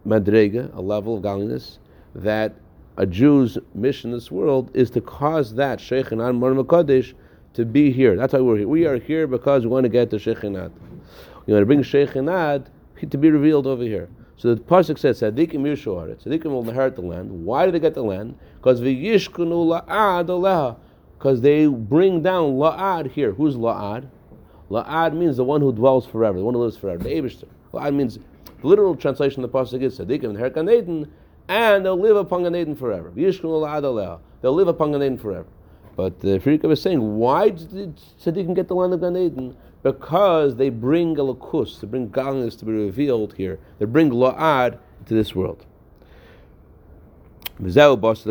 madrega, 0.07 0.75
a 0.75 0.81
level 0.81 1.17
of 1.17 1.21
godliness 1.21 1.79
that 2.15 2.55
a 2.97 3.05
Jew's 3.05 3.57
mission 3.73 4.11
in 4.11 4.17
this 4.17 4.31
world 4.31 4.71
is 4.73 4.89
to 4.91 5.01
cause 5.01 5.53
that 5.55 5.79
Shechinat 5.79 6.35
Mar 6.35 6.51
Makadesh 6.51 7.13
to 7.53 7.65
be 7.65 7.91
here. 7.91 8.15
That's 8.15 8.33
why 8.33 8.39
we're 8.39 8.57
here. 8.57 8.67
We 8.67 8.85
are 8.85 8.97
here 8.97 9.27
because 9.27 9.63
we 9.63 9.69
want 9.69 9.83
to 9.83 9.89
get 9.89 10.09
to 10.11 10.15
Shechinat. 10.15 10.71
We 11.45 11.53
want 11.53 11.61
to 11.61 11.65
bring 11.65 11.83
Shechinat 11.83 12.67
to 13.09 13.17
be 13.17 13.29
revealed 13.29 13.67
over 13.67 13.83
here. 13.83 14.09
So 14.37 14.53
the 14.53 14.61
pasuk 14.61 14.99
says, 14.99 15.21
"Tzadikim 15.21 15.61
yishuaret." 15.61 16.23
Tzadikim 16.25 16.45
will 16.45 16.67
inherit 16.67 16.95
the 16.95 17.01
land. 17.01 17.45
Why 17.45 17.65
do 17.65 17.71
they 17.71 17.79
get 17.79 17.93
the 17.93 18.03
land? 18.03 18.37
Because 18.57 18.81
v'yishkunu 18.81 19.81
la'ad 19.87 20.27
aleha. 20.27 20.75
Because 21.17 21.41
they 21.41 21.67
bring 21.67 22.21
down 22.21 22.55
la'ad 22.55 23.11
here. 23.11 23.31
Who's 23.31 23.55
la'ad? 23.55 24.07
La'ad 24.69 25.15
means 25.15 25.37
the 25.37 25.45
one 25.45 25.61
who 25.61 25.71
dwells 25.71 26.05
forever, 26.05 26.37
the 26.39 26.43
one 26.43 26.53
who 26.53 26.61
lives 26.61 26.75
forever. 26.75 27.03
The 27.03 27.09
Eibushter. 27.09 27.47
La'ad 27.73 27.93
means 27.93 28.17
the 28.61 28.67
literal 28.67 28.95
translation 28.95 29.43
of 29.43 29.51
the 29.51 29.57
pasuk 29.57 29.81
is 29.81 29.97
Tzadikim 29.97 30.31
inherit 30.31 30.55
Gan 30.55 30.69
Eden, 30.69 31.09
and 31.47 31.85
they'll 31.85 31.99
live 31.99 32.17
upon 32.17 32.43
Gan 32.43 32.55
Eden 32.55 32.75
forever. 32.75 33.11
V'yishkunu 33.11 33.65
la'ad 33.65 33.83
aleha. 33.83 34.19
They'll 34.41 34.53
live 34.53 34.67
upon 34.67 34.91
Gan 34.91 35.01
Eden 35.01 35.17
forever. 35.17 35.47
But 35.95 36.19
the 36.19 36.39
Frierdiker 36.39 36.67
was 36.67 36.81
saying, 36.81 37.17
why 37.17 37.49
did 37.49 37.99
Tzadikim 38.21 38.55
get 38.55 38.67
the 38.67 38.75
land 38.75 38.93
of 38.93 39.01
Gan 39.01 39.15
Eden? 39.15 39.55
because 39.85 40.55
they 40.55 40.69
bring 40.69 41.17
a 41.19 41.31
they 41.31 41.87
bring 41.87 42.09
godliness 42.09 42.55
to 42.55 42.65
be 42.65 42.71
revealed 42.71 43.35
here. 43.35 43.59
They 43.77 43.85
bring 43.85 44.09
la'ad 44.09 44.79
to 45.05 45.13
this 45.13 45.35
world. 45.35 45.63
And 47.59 47.69
that's 47.69 48.23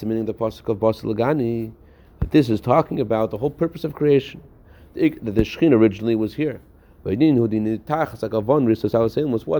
the 0.00 0.04
meaning 0.04 0.20
of 0.20 0.26
the 0.26 0.34
pasuk 0.34 0.68
of 0.68 0.78
Bas 0.78 1.00
Lagani, 1.00 1.72
that 2.20 2.32
this 2.32 2.50
is 2.50 2.60
talking 2.60 3.00
about 3.00 3.30
the 3.30 3.38
whole 3.38 3.48
purpose 3.48 3.82
of 3.82 3.94
creation. 3.94 4.42
That 4.92 5.24
the 5.24 5.40
Shekhin 5.40 5.72
originally 5.72 6.16
was 6.16 6.34
here. 6.34 6.60
What's 7.02 7.16
the 7.16 7.30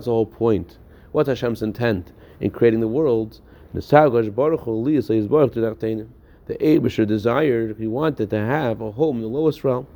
whole 0.05 0.26
point? 0.26 0.76
What's 1.12 1.29
Hashem's 1.31 1.62
intent 1.62 2.12
in 2.41 2.50
creating 2.50 2.81
the 2.81 2.88
world? 2.88 3.41
The 6.46 6.54
Abisher 6.61 7.06
desired, 7.06 7.76
he 7.76 7.87
wanted 7.87 8.30
to 8.30 8.38
have 8.38 8.80
a 8.80 8.92
home 8.92 9.16
in 9.16 9.23
the 9.23 9.28
lowest 9.28 9.64
realm. 9.64 9.87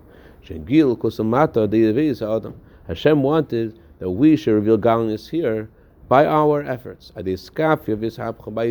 Hashem 2.86 3.22
wanted 3.22 3.78
that 3.98 4.10
we 4.10 4.36
should 4.36 4.54
reveal 4.54 4.76
godliness 4.76 5.28
here 5.28 5.70
by 6.08 6.26
our 6.26 6.62
efforts, 6.62 7.12
by 7.14 7.22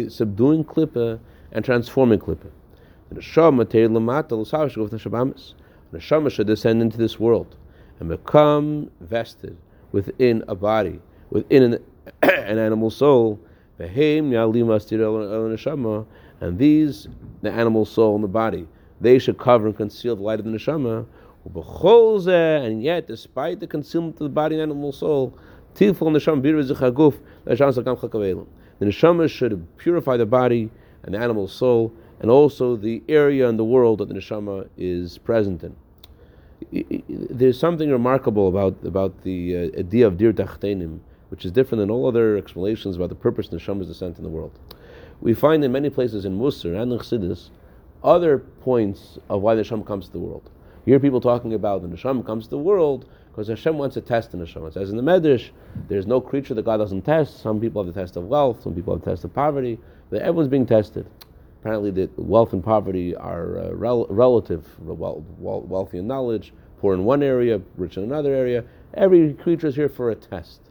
subduing 0.10 0.64
Klippa 0.66 1.20
and 1.54 1.64
transforming 1.64 2.20
Klippa. 2.20 2.52
The 3.10 3.16
Neshama 5.94 6.32
should 6.32 6.48
descend 6.48 6.82
into 6.82 6.98
this 6.98 7.20
world 7.20 7.56
and 8.00 8.10
become 8.10 8.92
vested 9.00 9.58
within 9.92 10.44
a 10.48 10.56
body, 10.56 11.00
within 11.30 11.64
an, 11.64 11.84
an 12.22 12.58
animal 12.58 12.90
soul 12.90 13.40
and 13.80 15.58
these, 16.58 17.08
the 17.42 17.52
animal 17.52 17.86
soul 17.86 18.16
and 18.16 18.24
the 18.24 18.28
body, 18.28 18.68
they 19.00 19.20
should 19.20 19.38
cover 19.38 19.68
and 19.68 19.78
conceal 19.78 20.18
the 20.18 20.22
light 20.22 20.40
of 20.40 20.46
the 20.46 20.52
neshama. 20.52 21.06
And 22.66 22.84
yet, 22.84 23.08
despite 23.08 23.62
the 23.62 23.68
concealment 23.68 24.16
of 24.16 24.20
the 24.20 24.30
body 24.30 24.56
and 24.56 24.62
animal 24.62 24.92
soul, 24.92 25.38
the 25.76 25.94
neshama 28.82 29.30
should 29.30 29.78
purify 29.78 30.18
the 30.18 30.26
body 30.26 30.70
and 31.04 31.14
the 31.14 31.18
animal 31.18 31.48
soul, 31.48 31.94
and 32.20 32.30
also 32.30 32.76
the 32.76 33.02
area 33.08 33.48
in 33.48 33.56
the 33.56 33.64
world 33.64 34.00
that 34.00 34.10
the 34.10 34.14
neshama 34.14 34.68
is 34.78 35.18
present 35.18 35.64
in. 35.64 35.74
There's 37.30 37.58
something 37.58 37.90
remarkable 37.90 38.50
about 38.50 38.76
about 38.84 39.24
the 39.24 39.56
uh, 39.56 39.70
idea 39.80 40.08
of 40.08 40.18
dir 40.18 40.34
tachtenim, 40.34 41.00
which 41.30 41.46
is 41.46 41.52
different 41.52 41.80
than 41.80 41.90
all 41.90 42.08
other 42.08 42.38
explanations 42.38 42.96
about 42.96 43.10
the 43.10 43.16
purpose 43.16 43.48
of 43.48 43.54
neshama's 43.54 43.88
descent 43.88 44.18
in 44.18 44.24
the 44.24 44.30
world 44.30 44.58
we 45.22 45.34
find 45.34 45.64
in 45.64 45.72
many 45.72 45.90
places 45.90 46.26
in 46.26 46.38
Musar 46.38 46.82
and 46.82 46.92
in 46.92 47.00
Chassidus 47.00 47.50
other 48.04 48.40
points 48.40 49.20
of 49.28 49.42
why 49.42 49.56
the 49.56 49.62
Neshama 49.62 49.86
comes 49.86 50.06
to 50.08 50.14
the 50.14 50.20
world. 50.20 50.50
You 50.86 50.94
hear 50.94 51.00
people 51.00 51.20
talking 51.20 51.54
about 51.54 51.82
the 51.82 51.90
Neshama 51.90 52.26
comes 52.26 52.46
to 52.46 52.52
the 52.52 52.58
world 52.58 53.10
because 53.30 53.50
Hashem 53.50 53.78
wants 53.78 53.96
to 53.96 54.02
test 54.02 54.34
in 54.34 54.40
the 54.40 54.46
Neshama. 54.46 54.70
It 54.70 54.74
says 54.74 54.90
in 54.90 54.96
the 54.98 55.04
Medrash, 55.04 55.50
there's 55.90 56.08
no 56.08 56.22
creature 56.22 56.54
that 56.54 56.64
God 56.64 56.78
doesn't 56.78 57.02
test. 57.02 57.42
Some 57.42 57.60
people 57.60 57.84
have 57.84 57.94
the 57.94 58.00
test 58.00 58.16
of 58.16 58.26
wealth, 58.26 58.64
some 58.64 58.74
people 58.74 58.96
have 58.96 59.04
the 59.04 59.12
test 59.12 59.26
of 59.26 59.34
poverty. 59.34 59.78
But 60.10 60.22
everyone's 60.22 60.50
being 60.50 60.66
tested. 60.66 61.06
Apparently, 61.60 61.92
the 61.92 62.10
wealth 62.16 62.54
and 62.54 62.64
poverty 62.64 63.14
are 63.18 63.60
uh, 63.60 63.72
rel- 63.74 64.08
relative, 64.10 64.66
well, 64.80 65.26
wealthy 65.38 65.98
in 65.98 66.08
knowledge, 66.08 66.54
poor 66.80 66.94
in 66.94 67.04
one 67.04 67.22
area, 67.22 67.62
rich 67.76 67.98
in 67.98 68.04
another 68.04 68.34
area. 68.34 68.64
Every 68.94 69.34
creature 69.34 69.68
is 69.68 69.76
here 69.76 69.90
for 69.90 70.10
a 70.10 70.16
test. 70.16 70.69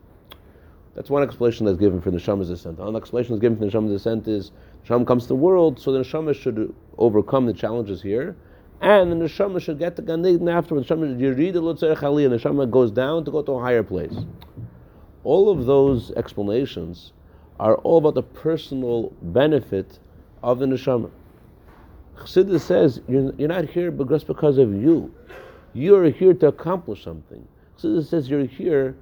That's 0.98 1.10
one 1.10 1.22
explanation 1.22 1.64
that's 1.64 1.78
given 1.78 2.00
for 2.00 2.10
the 2.10 2.16
Neshama's 2.16 2.48
descent. 2.48 2.80
Another 2.80 2.98
explanation 2.98 3.32
that's 3.32 3.40
given 3.40 3.56
for 3.56 3.66
the 3.66 3.70
Neshama's 3.70 3.92
descent 3.92 4.26
is 4.26 4.50
Neshama 4.84 5.06
comes 5.06 5.22
to 5.22 5.28
the 5.28 5.36
world, 5.36 5.78
so 5.78 5.92
the 5.92 6.00
Neshama 6.00 6.34
should 6.34 6.74
overcome 6.98 7.46
the 7.46 7.52
challenges 7.52 8.02
here, 8.02 8.34
and 8.80 9.12
the 9.12 9.14
Neshama 9.14 9.62
should 9.62 9.78
get 9.78 9.96
afterwards. 10.00 10.88
The 10.88 10.96
Lutzar 10.96 11.96
Chaliyah, 11.96 12.30
the 12.30 12.36
neshama 12.38 12.68
goes 12.68 12.90
down 12.90 13.24
to 13.26 13.30
go 13.30 13.42
to 13.42 13.52
a 13.52 13.60
higher 13.60 13.84
place. 13.84 14.12
All 15.22 15.50
of 15.50 15.66
those 15.66 16.10
explanations 16.16 17.12
are 17.60 17.76
all 17.76 17.98
about 17.98 18.14
the 18.14 18.24
personal 18.24 19.12
benefit 19.22 20.00
of 20.42 20.58
the 20.58 20.66
Neshama. 20.66 21.12
Chassidus 22.16 22.62
says, 22.62 23.02
you're, 23.06 23.32
you're 23.38 23.46
not 23.46 23.66
here 23.66 23.92
just 23.92 24.26
because 24.26 24.58
of 24.58 24.74
you. 24.74 25.14
You're 25.74 26.10
here 26.10 26.34
to 26.34 26.48
accomplish 26.48 27.04
something. 27.04 27.46
Chassidus 27.78 28.08
says 28.08 28.28
you're 28.28 28.46
here 28.46 28.96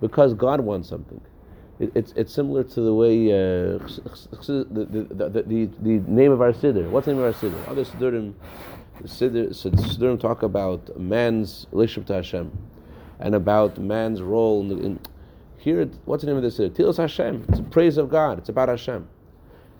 because 0.00 0.34
God 0.34 0.60
wants 0.60 0.88
something. 0.88 1.20
It, 1.78 1.92
it's, 1.94 2.12
it's 2.16 2.32
similar 2.32 2.64
to 2.64 2.80
the 2.80 2.94
way 2.94 3.30
uh, 3.30 3.78
the, 4.46 4.66
the, 4.70 5.42
the, 5.46 5.70
the, 5.80 6.10
name 6.10 6.32
of 6.32 6.40
our 6.40 6.52
siddur. 6.52 6.88
What's 6.88 7.06
the 7.06 7.12
name 7.12 7.22
of 7.22 7.34
our 7.34 7.40
siddur? 7.40 7.68
Other 7.68 7.84
siddurim, 7.84 8.34
siddur, 9.02 9.48
siddurim 9.50 10.18
talk 10.18 10.42
about 10.42 10.98
man's 10.98 11.66
relationship 11.72 12.06
to 12.06 12.14
Hashem 12.14 12.56
and 13.20 13.34
about 13.34 13.78
man's 13.78 14.22
role 14.22 14.62
in, 14.62 14.84
in 14.84 15.00
here. 15.58 15.84
What's 16.06 16.22
the 16.22 16.28
name 16.28 16.36
of 16.36 16.42
this? 16.42 16.58
siddur? 16.58 16.70
Tehillas 16.70 16.96
Hashem. 16.96 17.44
It's 17.50 17.60
praise 17.70 17.98
of 17.98 18.08
God. 18.08 18.38
It's 18.38 18.48
about 18.48 18.70
Hashem. 18.70 19.06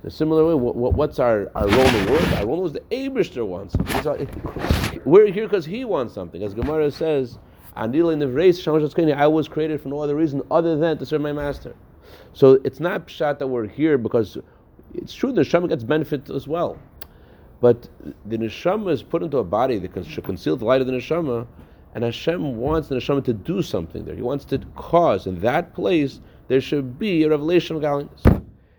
In 0.02 0.08
a 0.08 0.10
similar 0.10 0.46
way, 0.46 0.54
what, 0.54 0.76
what, 0.76 0.92
what's 0.92 1.18
our, 1.18 1.50
our 1.54 1.66
role 1.66 1.86
in 1.86 2.04
the 2.06 2.12
world? 2.12 2.32
Our 2.34 2.46
role 2.46 2.66
is 2.66 2.72
the 2.72 2.80
Abishter 2.90 3.46
wants 3.46 3.74
something. 4.02 4.28
We're 5.06 5.32
here 5.32 5.48
because 5.48 5.64
he 5.64 5.86
wants 5.86 6.12
something. 6.12 6.42
As 6.42 6.52
Gemara 6.52 6.90
says, 6.90 7.38
I 7.76 9.26
was 9.26 9.48
created 9.48 9.80
for 9.80 9.88
no 9.88 10.00
other 10.00 10.16
reason 10.16 10.42
other 10.50 10.76
than 10.76 10.98
to 10.98 11.06
serve 11.06 11.20
my 11.20 11.32
master. 11.32 11.74
So 12.32 12.60
it's 12.64 12.80
not 12.80 13.06
pshat 13.08 13.38
that 13.38 13.46
we're 13.46 13.66
here 13.66 13.98
because 13.98 14.38
it's 14.94 15.14
true 15.14 15.32
the 15.32 15.42
neshama 15.42 15.68
gets 15.68 15.84
benefit 15.84 16.30
as 16.30 16.48
well. 16.48 16.78
But 17.60 17.88
the 18.24 18.38
neshama 18.38 18.92
is 18.92 19.02
put 19.02 19.22
into 19.22 19.38
a 19.38 19.44
body 19.44 19.78
that 19.78 20.06
should 20.06 20.24
conceal 20.24 20.56
the 20.56 20.64
light 20.64 20.80
of 20.80 20.86
the 20.86 20.92
neshama, 20.92 21.46
and 21.94 22.04
Hashem 22.04 22.56
wants 22.56 22.88
the 22.88 22.96
neshama 22.96 23.24
to 23.24 23.32
do 23.32 23.62
something 23.62 24.04
there. 24.04 24.14
He 24.14 24.22
wants 24.22 24.44
to 24.46 24.58
cause 24.76 25.26
in 25.26 25.40
that 25.40 25.74
place 25.74 26.20
there 26.48 26.60
should 26.60 26.98
be 26.98 27.24
a 27.24 27.28
revelation 27.28 27.76
of 27.76 27.82
godliness. 27.82 28.22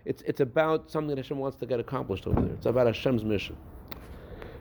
It's, 0.04 0.22
it's 0.22 0.40
about 0.40 0.90
something 0.90 1.14
that 1.14 1.18
Hashem 1.18 1.36
wants 1.36 1.58
to 1.58 1.66
get 1.66 1.80
accomplished 1.80 2.26
over 2.26 2.40
there. 2.40 2.54
It's 2.54 2.66
about 2.66 2.86
Hashem's 2.86 3.24
mission. 3.24 3.56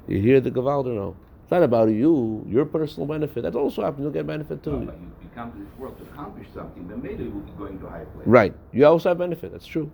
You 0.07 0.19
hear 0.19 0.41
the 0.41 0.51
Gavalder 0.51 0.93
now. 0.93 1.15
It's 1.47 1.51
not 1.53 1.63
about 1.63 1.87
you, 1.87 2.45
your 2.45 2.65
personal 2.65 3.07
benefit. 3.07 3.43
That's 3.43 3.55
also 3.55 3.81
happening. 3.81 4.03
You'll 4.03 4.11
get 4.11 4.27
benefit 4.27 4.61
too. 4.61 4.81
No, 4.81 4.85
but 4.87 4.95
you, 4.99 5.29
come 5.33 5.53
to 5.53 5.59
this 5.59 5.79
world 5.79 5.97
to 5.97 6.03
accomplish 6.03 6.47
something, 6.53 6.89
then 6.89 7.01
maybe 7.01 7.23
you 7.23 7.29
will 7.29 7.39
be 7.39 7.53
going 7.53 7.79
to 7.79 7.87
a 7.87 7.89
higher 7.89 8.05
place. 8.07 8.27
Right. 8.27 8.53
You 8.73 8.85
also 8.85 9.07
have 9.07 9.17
benefit. 9.17 9.53
That's 9.53 9.65
true. 9.65 9.89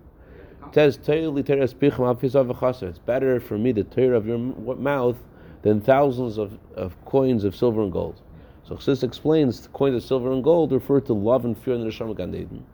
It 0.66 0.74
says, 0.74 0.98
It's 1.06 2.98
better 2.98 3.38
for 3.38 3.56
me 3.56 3.70
the 3.70 3.84
tear 3.84 4.14
of 4.14 4.26
your 4.26 4.38
mouth 4.38 5.16
than 5.62 5.80
thousands 5.80 6.38
of, 6.38 6.58
of 6.74 7.04
coins 7.04 7.44
of 7.44 7.54
silver 7.54 7.82
and 7.82 7.92
gold. 7.92 8.20
So 8.64 8.74
Chassidus 8.74 9.04
explains 9.04 9.60
the 9.60 9.68
coins 9.68 9.94
of 9.94 10.02
silver 10.02 10.32
and 10.32 10.42
gold 10.42 10.72
refer 10.72 10.98
to 11.02 11.12
love 11.12 11.44
and 11.44 11.56
fear 11.56 11.74
in 11.74 11.82
the 11.82 11.86
Neshama 11.86 12.16
Gan 12.16 12.34
Eden. 12.34 12.66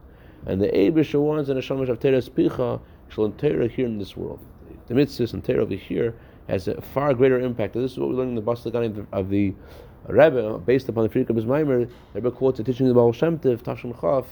And 0.47 0.59
the 0.59 0.69
Abisha 0.69 1.21
wants 1.21 1.51
in 1.51 1.57
the 1.57 1.61
Neshama 1.61 1.87
of 1.87 2.01
Teres 2.01 2.31
Picha 2.31 2.81
shall 3.11 3.31
Torah 3.33 3.69
here 3.69 3.85
in 3.85 3.99
this 3.99 4.17
world. 4.17 4.41
The 4.87 4.95
mitzvahs 4.95 5.35
and 5.35 5.45
Torah 5.45 5.65
over 5.65 5.75
here 5.75 6.15
has 6.50 6.69
a 6.69 6.80
far 6.80 7.14
greater 7.14 7.40
impact. 7.40 7.76
And 7.76 7.85
this 7.85 7.92
is 7.92 7.99
what 7.99 8.11
we 8.11 8.16
learn 8.16 8.28
in 8.28 8.35
the 8.35 8.40
Basel 8.40 8.75
of 9.12 9.30
the 9.30 9.54
Rebbe, 10.07 10.59
based 10.59 10.88
upon 10.88 11.04
the 11.04 11.09
Frierdiker 11.09 11.45
Maimer. 11.45 11.88
The 12.12 12.21
Rebbe 12.21 12.30
quotes 12.30 12.59
a 12.59 12.64
teaching 12.64 12.87
of 12.87 12.95
the 12.95 13.00
Baal 13.00 13.12
Shem 13.12 13.38
Tashin 13.38 13.99
Chaf, 14.00 14.26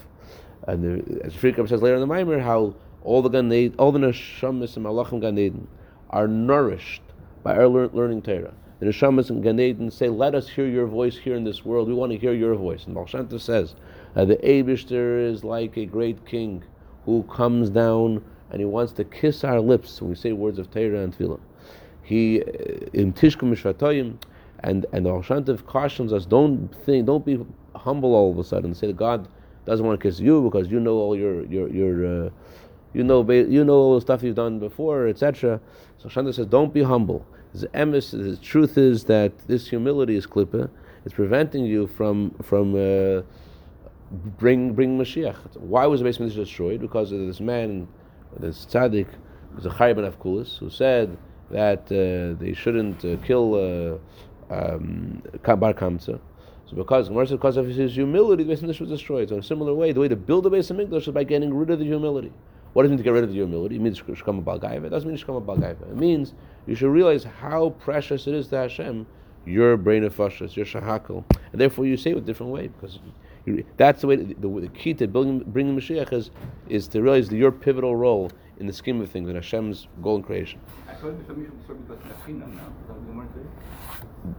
and 0.66 0.82
the, 0.82 1.24
as 1.24 1.34
Frierdiker 1.34 1.68
says 1.68 1.82
later 1.82 1.96
in 1.96 2.00
the 2.00 2.12
Maimer, 2.12 2.42
how 2.42 2.74
all 3.04 3.22
the 3.22 3.28
Gan 3.28 3.52
Eden, 3.52 3.78
all 3.78 3.92
the 3.92 3.98
Neshamas 3.98 4.76
and 4.76 4.84
Malachim 4.84 5.20
Gan 5.20 5.38
Eden 5.38 5.68
are 6.10 6.26
nourished 6.26 7.02
by 7.42 7.54
our 7.54 7.68
learning 7.68 8.22
Torah. 8.22 8.54
The 8.80 8.86
Neshamas 8.86 9.30
and 9.30 9.42
Gan 9.42 9.60
Eden 9.60 9.90
say, 9.90 10.08
"Let 10.08 10.34
us 10.34 10.48
hear 10.48 10.66
your 10.66 10.86
voice 10.86 11.16
here 11.16 11.36
in 11.36 11.44
this 11.44 11.64
world. 11.64 11.88
We 11.88 11.94
want 11.94 12.12
to 12.12 12.18
hear 12.18 12.32
your 12.32 12.54
voice." 12.54 12.86
And 12.86 12.94
Baal 12.94 13.06
Shem 13.06 13.28
says, 13.38 13.74
uh, 14.16 14.24
"The 14.24 14.36
Abishter 14.36 15.20
is 15.20 15.44
like 15.44 15.76
a 15.76 15.86
great 15.86 16.24
king 16.26 16.64
who 17.04 17.22
comes 17.24 17.70
down 17.70 18.24
and 18.50 18.60
he 18.60 18.64
wants 18.66 18.92
to 18.94 19.04
kiss 19.04 19.44
our 19.44 19.60
lips 19.60 20.00
when 20.00 20.10
we 20.10 20.16
say 20.16 20.32
words 20.32 20.58
of 20.58 20.70
Torah 20.70 21.00
and 21.00 21.16
Tefillah." 21.16 21.40
He 22.08 22.40
uh, 22.40 22.46
in 22.94 23.12
Tishkum 23.12 23.52
Mishvatoyim, 23.52 24.16
and 24.60 24.86
and 24.92 25.04
the 25.04 25.10
Baal 25.12 25.56
cautions 25.66 26.10
us: 26.12 26.24
don't 26.24 26.74
think, 26.84 27.04
don't 27.04 27.24
be 27.24 27.44
humble 27.76 28.14
all 28.14 28.30
of 28.32 28.38
a 28.38 28.44
sudden. 28.44 28.74
Say 28.74 28.86
that 28.86 28.96
God 28.96 29.28
doesn't 29.66 29.84
want 29.84 30.00
to 30.00 30.08
kiss 30.08 30.18
you 30.18 30.42
because 30.42 30.70
you 30.70 30.80
know 30.80 30.94
all 30.94 31.14
your 31.14 31.44
your 31.44 31.68
your. 31.68 32.26
Uh, 32.26 32.30
you 32.94 33.04
know, 33.04 33.30
you 33.30 33.64
know 33.64 33.74
all 33.74 33.94
the 33.96 34.00
stuff 34.00 34.22
you've 34.22 34.34
done 34.34 34.58
before, 34.58 35.08
etc. 35.08 35.60
So 35.98 36.08
Shanda 36.08 36.34
says, 36.34 36.46
don't 36.46 36.72
be 36.72 36.82
humble. 36.82 37.24
The 37.52 37.68
emes, 37.68 38.12
the 38.12 38.36
truth 38.38 38.78
is 38.78 39.04
that 39.04 39.38
this 39.46 39.68
humility 39.68 40.16
is 40.16 40.26
klippa. 40.26 40.70
It's 41.04 41.14
preventing 41.14 41.66
you 41.66 41.86
from 41.86 42.30
from 42.42 42.74
uh, 42.74 43.22
bring 44.38 44.72
bring 44.72 44.98
Mashiach. 44.98 45.58
Why 45.58 45.86
was 45.86 46.00
the 46.00 46.04
basement 46.04 46.34
destroyed? 46.34 46.80
Because 46.80 47.12
of 47.12 47.20
this 47.26 47.40
man, 47.40 47.86
this 48.40 48.64
tzaddik, 48.64 49.08
was 49.54 49.66
a 49.66 49.70
Chayim 49.70 50.04
of 50.06 50.18
Kulis, 50.18 50.58
who 50.58 50.70
said 50.70 51.16
that 51.50 51.84
uh, 51.86 52.38
they 52.40 52.52
shouldn't 52.52 53.04
uh, 53.04 53.16
kill 53.24 54.00
uh, 54.50 54.54
um, 54.54 55.22
Bar 55.44 55.74
Kamsa. 55.74 56.20
So 56.66 56.76
because 56.76 57.08
because 57.30 57.56
of 57.56 57.66
his 57.66 57.94
humility, 57.94 58.44
the 58.44 58.54
Beis 58.54 58.80
was 58.80 58.88
destroyed. 58.90 59.30
So 59.30 59.36
in 59.36 59.40
a 59.40 59.44
similar 59.44 59.74
way, 59.74 59.92
the 59.92 60.00
way 60.00 60.08
to 60.08 60.16
build 60.16 60.44
the 60.44 60.50
Beis 60.50 60.70
Hamikdash 60.70 61.08
is 61.08 61.08
by 61.08 61.24
getting 61.24 61.54
rid 61.54 61.70
of 61.70 61.78
the 61.78 61.84
humility. 61.84 62.32
What 62.74 62.82
does 62.82 62.90
it 62.90 62.92
mean 62.92 62.98
to 62.98 63.04
get 63.04 63.12
rid 63.14 63.24
of 63.24 63.30
the 63.30 63.36
humility? 63.36 63.76
It 63.76 63.80
means 63.80 64.00
Shkama 64.00 64.44
Balgaiva. 64.44 64.84
It 64.84 64.90
doesn't 64.90 65.08
mean 65.08 65.18
Shkama 65.18 65.44
Balgaiva. 65.44 65.90
It 65.90 65.96
means 65.96 66.34
you 66.66 66.74
should 66.74 66.90
realize 66.90 67.24
how 67.24 67.70
precious 67.70 68.26
it 68.26 68.34
is 68.34 68.48
to 68.48 68.56
Hashem, 68.56 69.06
your 69.46 69.78
brain 69.78 70.04
of 70.04 70.14
fashas, 70.14 70.54
your 70.54 70.66
shahakal. 70.66 71.24
And 71.52 71.60
therefore 71.60 71.86
you 71.86 71.96
say 71.96 72.10
it 72.10 72.18
a 72.18 72.20
different 72.20 72.52
way 72.52 72.68
because 72.68 72.98
you, 73.46 73.64
that's 73.78 74.02
the 74.02 74.06
way, 74.06 74.16
the, 74.16 74.34
the, 74.34 74.68
key 74.68 74.92
to 74.94 75.08
building, 75.08 75.38
bringing 75.46 75.74
Mashiach 75.74 76.12
is, 76.12 76.30
is 76.68 76.86
to 76.88 77.00
realize 77.00 77.32
your 77.32 77.50
pivotal 77.50 77.96
role 77.96 78.30
in 78.58 78.66
the 78.66 78.72
scheme 78.72 79.00
of 79.00 79.10
things, 79.10 79.28
in 79.28 79.36
Hashem's 79.36 79.86
goal 80.02 80.16
and 80.16 80.26
creation. 80.26 80.60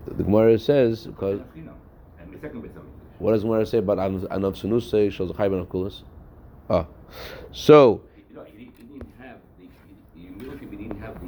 The 0.08 0.24
Gemara 0.24 0.60
says 0.60 1.08
because. 1.08 1.42
What 3.20 3.32
does 3.34 3.42
the 3.42 3.48
Gemara 3.48 3.66
say 3.66 3.80
about 3.80 3.98
Anav 3.98 4.56
Sunuse 4.56 5.12
shows 5.12 5.30
a 5.30 5.34
Chayban 5.34 5.62
of 5.62 5.94
Ah, 6.70 6.86
so. 7.52 8.02
You 8.30 8.36
know, 8.36 8.44
he, 8.46 8.66
didn't 8.66 9.12
have 9.20 9.38
the, 9.58 9.68
the 10.16 10.22
humility, 10.22 10.66
didn't 10.66 11.00
have 11.02 11.16
the, 11.20 11.28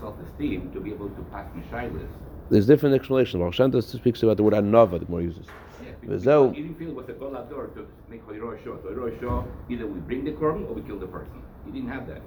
self-esteem 0.00 0.72
to 0.72 0.80
be 0.80 0.90
able 0.90 1.10
to 1.10 1.22
pass 1.30 1.46
Mishailis. 1.54 2.08
There's 2.50 2.66
different 2.66 2.96
explanations. 2.96 3.40
Baal 3.40 3.52
Shem 3.52 3.80
speaks 3.82 4.22
about 4.24 4.36
the 4.36 4.42
word 4.42 4.54
Anava, 4.54 4.98
the 4.98 5.04
Gemara 5.04 5.22
uses. 5.22 5.46
Yeah, 5.84 5.92
because 6.00 6.24
he 6.24 6.62
didn't 6.62 6.78
feel 6.78 6.88
it 6.88 6.94
was 6.94 7.08
a 7.08 7.12
goal 7.12 7.30
to 7.30 7.86
make 8.08 8.26
Hoyro 8.26 8.62
So 8.64 8.72
Hoyro 8.72 9.46
either 9.68 9.86
we 9.86 10.00
bring 10.00 10.24
the 10.24 10.32
korban 10.32 10.68
or 10.68 10.74
we 10.74 10.82
kill 10.82 10.98
the 10.98 11.06
person. 11.06 11.42
He 11.64 11.72
didn't 11.72 11.88
have 11.88 12.06
that. 12.08 12.22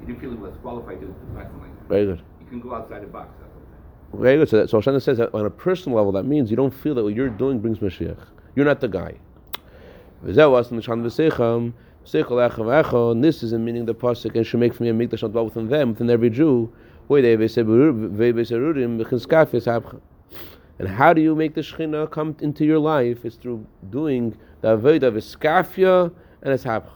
He 0.00 0.06
didn't 0.06 0.20
feel 0.20 0.30
he 0.30 0.36
was 0.36 0.54
qualified 0.62 1.00
to, 1.00 1.06
to 1.06 1.12
something 1.12 1.60
like 1.60 1.78
that. 1.78 1.88
Very 1.88 2.06
good. 2.06 2.22
You 2.40 2.46
can 2.46 2.60
go 2.60 2.74
outside 2.74 3.02
the 3.02 3.06
box. 3.06 3.30
Very 4.14 4.38
good. 4.38 4.48
So, 4.48 4.56
that, 4.58 4.70
so 4.70 4.78
Hashem 4.78 5.00
says 5.00 5.18
that 5.18 5.34
on 5.34 5.44
a 5.44 5.50
personal 5.50 5.98
level, 5.98 6.12
that 6.12 6.24
means 6.24 6.50
you 6.50 6.56
don't 6.56 6.72
feel 6.72 6.94
that 6.94 7.02
what 7.02 7.14
you're 7.14 7.28
doing 7.28 7.58
brings 7.58 7.78
Mashiach. 7.78 8.18
You're 8.54 8.64
not 8.64 8.80
the 8.80 8.88
guy. 8.88 9.16
And 10.22 10.34
this 13.24 13.42
is 13.42 13.52
a 13.52 13.58
meaning 13.58 13.84
the 13.84 13.94
pasuk 13.94 14.34
and 14.36 14.46
should 14.46 14.60
make 14.60 14.74
for 14.74 14.84
me 14.84 14.88
a 14.90 14.94
mikdash 14.94 15.22
not 15.22 15.32
dwell 15.32 15.44
within 15.46 15.68
them, 15.68 15.90
within 15.90 16.08
every 16.08 16.30
Jew. 16.30 16.72
And 20.78 20.88
how 20.88 21.12
do 21.12 21.20
you 21.20 21.34
make 21.34 21.54
the 21.54 21.60
Shekhinah 21.60 22.10
come 22.10 22.36
into 22.40 22.64
your 22.64 22.78
life? 22.78 23.24
It's 23.24 23.36
through 23.36 23.66
doing 23.90 24.36
the 24.60 24.76
avodah 24.76 25.04
of 25.04 25.14
iskafia 25.14 26.12
and 26.42 26.58
ishapcha. 26.58 26.90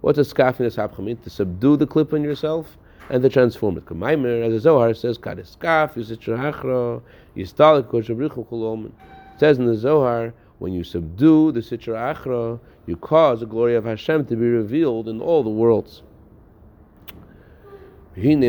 What's 0.00 0.18
iskafia 0.18 0.60
and 0.60 0.70
ishapcha 0.72 0.98
mean? 0.98 1.16
To 1.18 1.30
subdue 1.30 1.76
the 1.76 1.86
clip 1.86 2.12
on 2.12 2.22
yourself 2.22 2.76
and 3.08 3.22
to 3.22 3.28
transform 3.28 3.78
it. 3.78 3.86
Kamaimer, 3.86 4.44
as 4.46 4.52
the 4.52 4.60
Zohar 4.60 4.94
says, 4.94 5.18
Kadiskaf, 5.18 5.94
Yisitrachra, 5.94 7.02
Yistalik, 7.36 7.84
Koshabrichu 7.84 8.46
Kulom. 8.48 8.86
It 8.86 9.40
says 9.40 9.58
in 9.58 9.66
the 9.66 9.76
Zohar, 9.76 10.34
when 10.58 10.72
you 10.72 10.82
subdue 10.84 11.52
the 11.52 11.60
Sitra 11.60 12.14
Achra, 12.14 12.58
you 12.86 12.96
cause 12.96 13.40
the 13.40 13.46
glory 13.46 13.74
of 13.74 13.84
Hashem 13.84 14.26
to 14.26 14.36
be 14.36 14.46
revealed 14.46 15.08
in 15.08 15.20
all 15.20 15.42
the 15.42 15.50
worlds. 15.50 16.02
When 18.14 18.42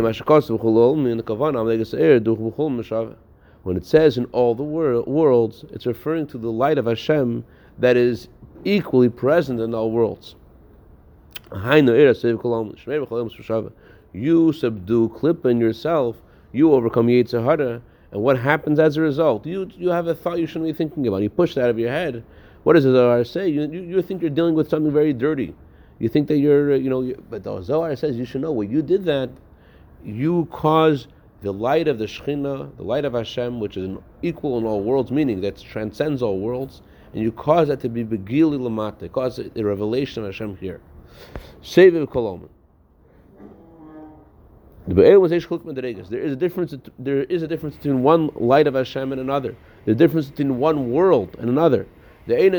it 3.75 3.86
says 3.86 4.17
in 4.17 4.25
all 4.25 4.55
the 4.55 4.63
wor- 4.63 5.01
worlds, 5.03 5.65
it's 5.71 5.86
referring 5.86 6.27
to 6.27 6.38
the 6.38 6.51
light 6.51 6.77
of 6.77 6.86
Hashem 6.86 7.43
that 7.79 7.97
is 7.97 8.29
equally 8.63 9.10
present 9.10 9.60
in 9.60 9.73
all 9.73 9.91
worlds. 9.91 10.36
You 14.13 14.53
subdue 14.53 15.10
klippa 15.10 15.51
in 15.51 15.60
yourself, 15.60 16.15
you 16.51 16.73
overcome 16.73 17.07
Yetzirah, 17.07 17.81
and 18.12 18.21
what 18.21 18.39
happens 18.39 18.79
as 18.79 18.97
a 18.97 19.01
result? 19.01 19.45
You 19.45 19.69
you 19.77 19.89
have 19.89 20.07
a 20.07 20.15
thought 20.15 20.39
you 20.39 20.47
shouldn't 20.47 20.65
be 20.65 20.73
thinking 20.73 21.07
about. 21.07 21.21
You 21.21 21.29
push 21.29 21.55
that 21.55 21.65
out 21.65 21.69
of 21.69 21.79
your 21.79 21.91
head. 21.91 22.23
What 22.63 22.73
does 22.73 22.83
the 22.83 22.91
Zohar 22.91 23.23
say? 23.23 23.47
You, 23.47 23.62
you, 23.71 23.81
you 23.81 24.01
think 24.01 24.21
you're 24.21 24.29
dealing 24.29 24.55
with 24.55 24.69
something 24.69 24.91
very 24.91 25.13
dirty. 25.13 25.55
You 25.99 26.10
think 26.10 26.27
that 26.27 26.38
you're, 26.38 26.75
you 26.75 26.89
know, 26.89 27.01
you, 27.01 27.23
but 27.29 27.43
the 27.43 27.62
Zohar 27.62 27.95
says 27.95 28.17
you 28.17 28.25
should 28.25 28.41
know 28.41 28.51
when 28.51 28.69
you 28.69 28.81
did 28.81 29.05
that, 29.05 29.29
you 30.03 30.47
cause 30.51 31.07
the 31.41 31.53
light 31.53 31.88
of 31.88 31.97
the 31.97 32.05
Shekhinah, 32.05 32.77
the 32.77 32.83
light 32.83 33.05
of 33.05 33.13
Hashem, 33.13 33.60
which 33.60 33.77
is 33.77 33.86
an 33.86 34.03
equal 34.21 34.57
in 34.57 34.65
all 34.65 34.81
worlds, 34.81 35.12
meaning 35.12 35.41
that 35.41 35.57
transcends 35.57 36.21
all 36.21 36.39
worlds, 36.39 36.81
and 37.13 37.21
you 37.21 37.31
cause 37.31 37.67
that 37.69 37.79
to 37.81 37.89
be 37.89 38.03
begili 38.03 38.60
lamata, 38.60 39.12
cause 39.12 39.38
the 39.38 39.63
revelation 39.63 40.23
of 40.23 40.29
Hashem 40.33 40.57
here. 40.57 40.81
Save 41.62 41.93
kolomen. 42.08 42.49
There 44.88 45.25
is 45.25 46.32
a 46.32 46.36
difference. 46.36 46.73
There 46.97 47.23
is 47.23 47.43
a 47.43 47.47
difference 47.47 47.75
between 47.75 48.03
one 48.03 48.30
light 48.36 48.67
of 48.67 48.73
Hashem 48.73 49.12
and 49.12 49.19
another. 49.19 49.56
The 49.86 49.93
difference 49.93 50.30
between 50.30 50.60
one 50.60 50.91
world 50.91 51.36
and 51.39 51.49
another. 51.49 51.88
You 52.25 52.51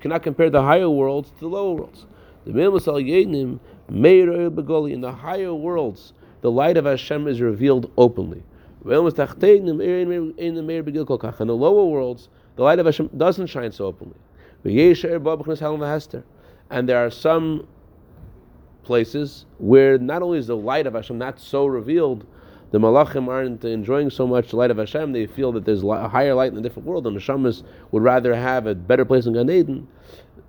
cannot 0.00 0.22
compare 0.22 0.48
the 0.50 0.62
higher 0.62 0.88
worlds 0.88 1.30
to 1.30 1.40
the 1.40 1.48
lower 1.48 1.74
worlds. 1.74 2.06
In 2.44 2.54
the 5.00 5.12
higher 5.12 5.54
worlds, 5.54 6.12
the 6.40 6.50
light 6.50 6.76
of 6.76 6.84
Hashem 6.84 7.26
is 7.28 7.40
revealed 7.40 7.90
openly. 7.96 8.42
In 8.84 9.04
the 9.04 9.28
lower 11.48 11.84
worlds, 11.84 12.28
the 12.56 12.62
light 12.62 12.78
of 12.78 12.86
Hashem 12.86 13.10
doesn't 13.16 13.46
shine 13.46 13.72
so 13.72 13.86
openly. 13.86 14.16
And 16.72 16.88
there 16.88 17.04
are 17.04 17.10
some 17.10 17.68
places 18.82 19.44
where 19.58 19.98
not 19.98 20.22
only 20.22 20.38
is 20.38 20.46
the 20.46 20.56
light 20.56 20.86
of 20.86 20.94
Hashem 20.94 21.18
not 21.18 21.38
so 21.38 21.66
revealed, 21.66 22.26
the 22.70 22.78
malachim 22.78 23.28
aren't 23.28 23.62
enjoying 23.62 24.08
so 24.08 24.26
much 24.26 24.48
the 24.48 24.56
light 24.56 24.70
of 24.70 24.78
Hashem. 24.78 25.12
They 25.12 25.26
feel 25.26 25.52
that 25.52 25.66
there's 25.66 25.82
a 25.82 26.08
higher 26.08 26.34
light 26.34 26.50
in 26.50 26.58
a 26.58 26.62
different 26.62 26.88
world, 26.88 27.06
and 27.06 27.14
the 27.14 27.20
neshamas 27.20 27.62
would 27.90 28.02
rather 28.02 28.34
have 28.34 28.66
a 28.66 28.74
better 28.74 29.04
place 29.04 29.26
in 29.26 29.34
Gan 29.34 29.50
Eden. 29.50 29.86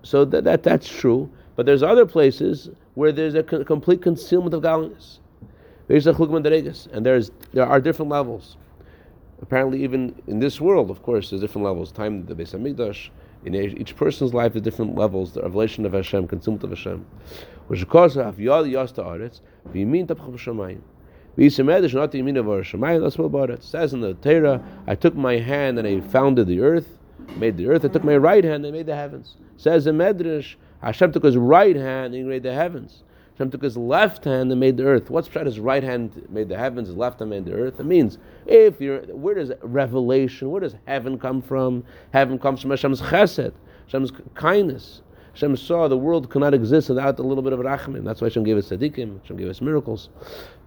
So 0.02 0.24
that, 0.24 0.46
that 0.46 0.64
that's 0.64 0.88
true. 0.88 1.30
But 1.58 1.66
there's 1.66 1.84
other 1.84 2.06
places 2.06 2.70
where 2.94 3.12
there's 3.12 3.36
a 3.36 3.44
co- 3.44 3.66
complete 3.66 4.02
concealment 4.02 4.54
of 4.54 4.62
godliness. 4.62 5.20
There's 5.88 6.08
a 6.08 6.14
chugman 6.14 6.88
and 6.94 7.06
there's 7.06 7.32
there 7.52 7.66
are 7.66 7.82
different 7.82 8.10
levels. 8.10 8.56
Apparently, 9.42 9.84
even 9.84 10.16
in 10.28 10.40
this 10.40 10.62
world, 10.62 10.90
of 10.90 11.04
course, 11.04 11.30
there's 11.30 11.42
different 11.42 11.66
levels. 11.66 11.92
Time 11.92 12.26
the 12.26 12.34
Beis 12.34 12.58
Hamikdash, 12.58 13.10
in 13.46 13.56
each 13.56 13.96
person's 13.96 14.34
life, 14.34 14.54
there's 14.54 14.64
different 14.64 14.96
levels. 14.96 15.34
The 15.34 15.42
revelation 15.42 15.86
of 15.86 15.94
Hashem, 15.94 16.28
consumed 16.28 16.64
of 16.64 16.70
Hashem. 16.70 17.06
Which 17.68 17.88
causes 17.88 18.18
of 18.18 18.38
yad 18.38 18.72
yasta 18.72 19.04
aretz, 19.04 19.42
v'yimin 19.70 20.08
tapach 20.08 20.32
b'shamayim. 20.32 20.82
V'yisemedish 21.38 21.94
not 21.94 22.12
yimin 22.12 22.38
of 22.38 22.46
shamayim, 22.46 23.02
that's 23.02 23.18
what 23.18 23.26
about 23.26 23.50
it. 23.50 23.64
Says 23.64 23.94
in 23.94 24.02
the 24.02 24.14
Torah, 24.16 24.64
I 24.88 24.96
took 24.96 25.16
my 25.16 25.38
hand 25.38 25.80
and 25.80 25.88
I 25.88 26.00
founded 26.00 26.48
the 26.48 26.62
earth, 26.62 26.98
made 27.38 27.58
the 27.58 27.68
earth. 27.68 27.84
I 27.86 27.88
took 27.88 28.04
my 28.04 28.18
right 28.18 28.44
hand 28.44 28.66
and 28.66 28.74
made 28.74 28.86
the 28.86 28.96
heavens. 28.96 29.38
Says 29.58 29.88
in 29.88 29.98
Medrash, 29.98 30.56
Hashem 30.82 31.12
took 31.12 31.24
his 31.24 31.38
right 31.38 31.76
hand 31.76 32.14
and 32.14 32.28
made 32.28 32.44
the 32.44 32.54
heavens. 32.54 33.04
Hashem 33.34 33.52
took 33.52 33.64
his 33.64 33.78
left 33.78 34.26
hand 34.26 34.52
and 34.52 34.60
made 34.60 34.78
the 34.78 34.86
earth. 34.86 35.10
What's 35.10 35.28
pshat? 35.28 35.46
His 35.48 35.60
right 35.60 35.84
hand 35.84 36.28
made 36.30 36.50
the 36.50 36.58
heavens, 36.58 36.88
his 36.88 36.98
left 36.98 37.20
hand 37.20 37.32
made 37.32 37.46
the 37.46 37.54
earth. 37.54 37.80
It 37.80 37.86
means 37.86 38.20
if 38.46 38.80
you're, 38.80 39.02
where 39.16 39.34
does 39.34 39.52
revelation, 39.62 40.52
where 40.52 40.62
does 40.62 40.76
heaven 40.86 41.18
come 41.18 41.42
from? 41.42 41.84
Heaven 42.12 42.38
comes 42.38 42.62
from 42.62 42.70
Hashem's 42.70 43.02
chesed, 43.02 43.54
Hashem's 43.86 44.12
kindness. 44.36 45.02
Hashem 45.34 45.58
saw 45.58 45.88
the 45.88 45.98
world 45.98 46.30
could 46.30 46.42
not 46.42 46.54
exist 46.54 46.90
without 46.90 47.18
a 47.18 47.24
little 47.24 47.42
bit 47.42 47.54
of 47.54 47.60
rachamim. 47.60 48.04
That's 48.04 48.22
why 48.22 48.28
Hashem 48.28 48.44
gave 48.44 48.58
us 48.58 48.70
tzaddikim. 48.70 49.20
Hashem 49.22 49.38
gave 49.38 49.50
us 49.50 49.62
miracles. 49.62 50.10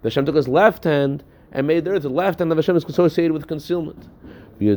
Hashem 0.02 0.26
took 0.26 0.34
his 0.34 0.48
left 0.48 0.82
hand 0.82 1.22
and 1.52 1.68
made 1.68 1.84
the 1.84 1.92
earth. 1.92 2.02
The 2.02 2.08
left 2.08 2.40
hand 2.40 2.50
of 2.50 2.58
Hashem 2.58 2.74
is 2.76 2.84
associated 2.84 3.32
with 3.32 3.46
concealment. 3.46 4.08
The 4.58 4.76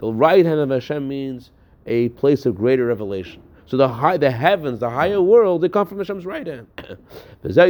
right 0.00 0.46
hand 0.46 0.60
of 0.60 0.70
Hashem 0.70 1.08
means 1.08 1.50
a 1.86 2.08
place 2.10 2.46
of 2.46 2.54
greater 2.54 2.86
revelation. 2.86 3.42
So 3.66 3.76
the 3.78 3.88
high, 3.88 4.18
the 4.18 4.30
heavens, 4.30 4.80
the 4.80 4.90
higher 4.90 5.22
world, 5.22 5.62
they 5.62 5.68
come 5.68 5.86
from 5.86 5.98
Hashem's 5.98 6.26
right 6.26 6.46
hand. 6.46 6.66
so 7.42 7.66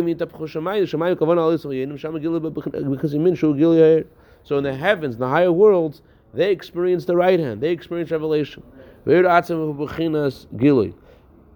in 4.58 4.64
the 4.64 4.74
heavens, 4.76 5.14
in 5.14 5.20
the 5.20 5.28
higher 5.28 5.52
worlds, 5.52 6.02
they 6.32 6.50
experience 6.50 7.04
the 7.04 7.16
right 7.16 7.38
hand. 7.38 7.60
They 7.60 7.70
experience 7.70 8.10
revelation. 8.10 8.64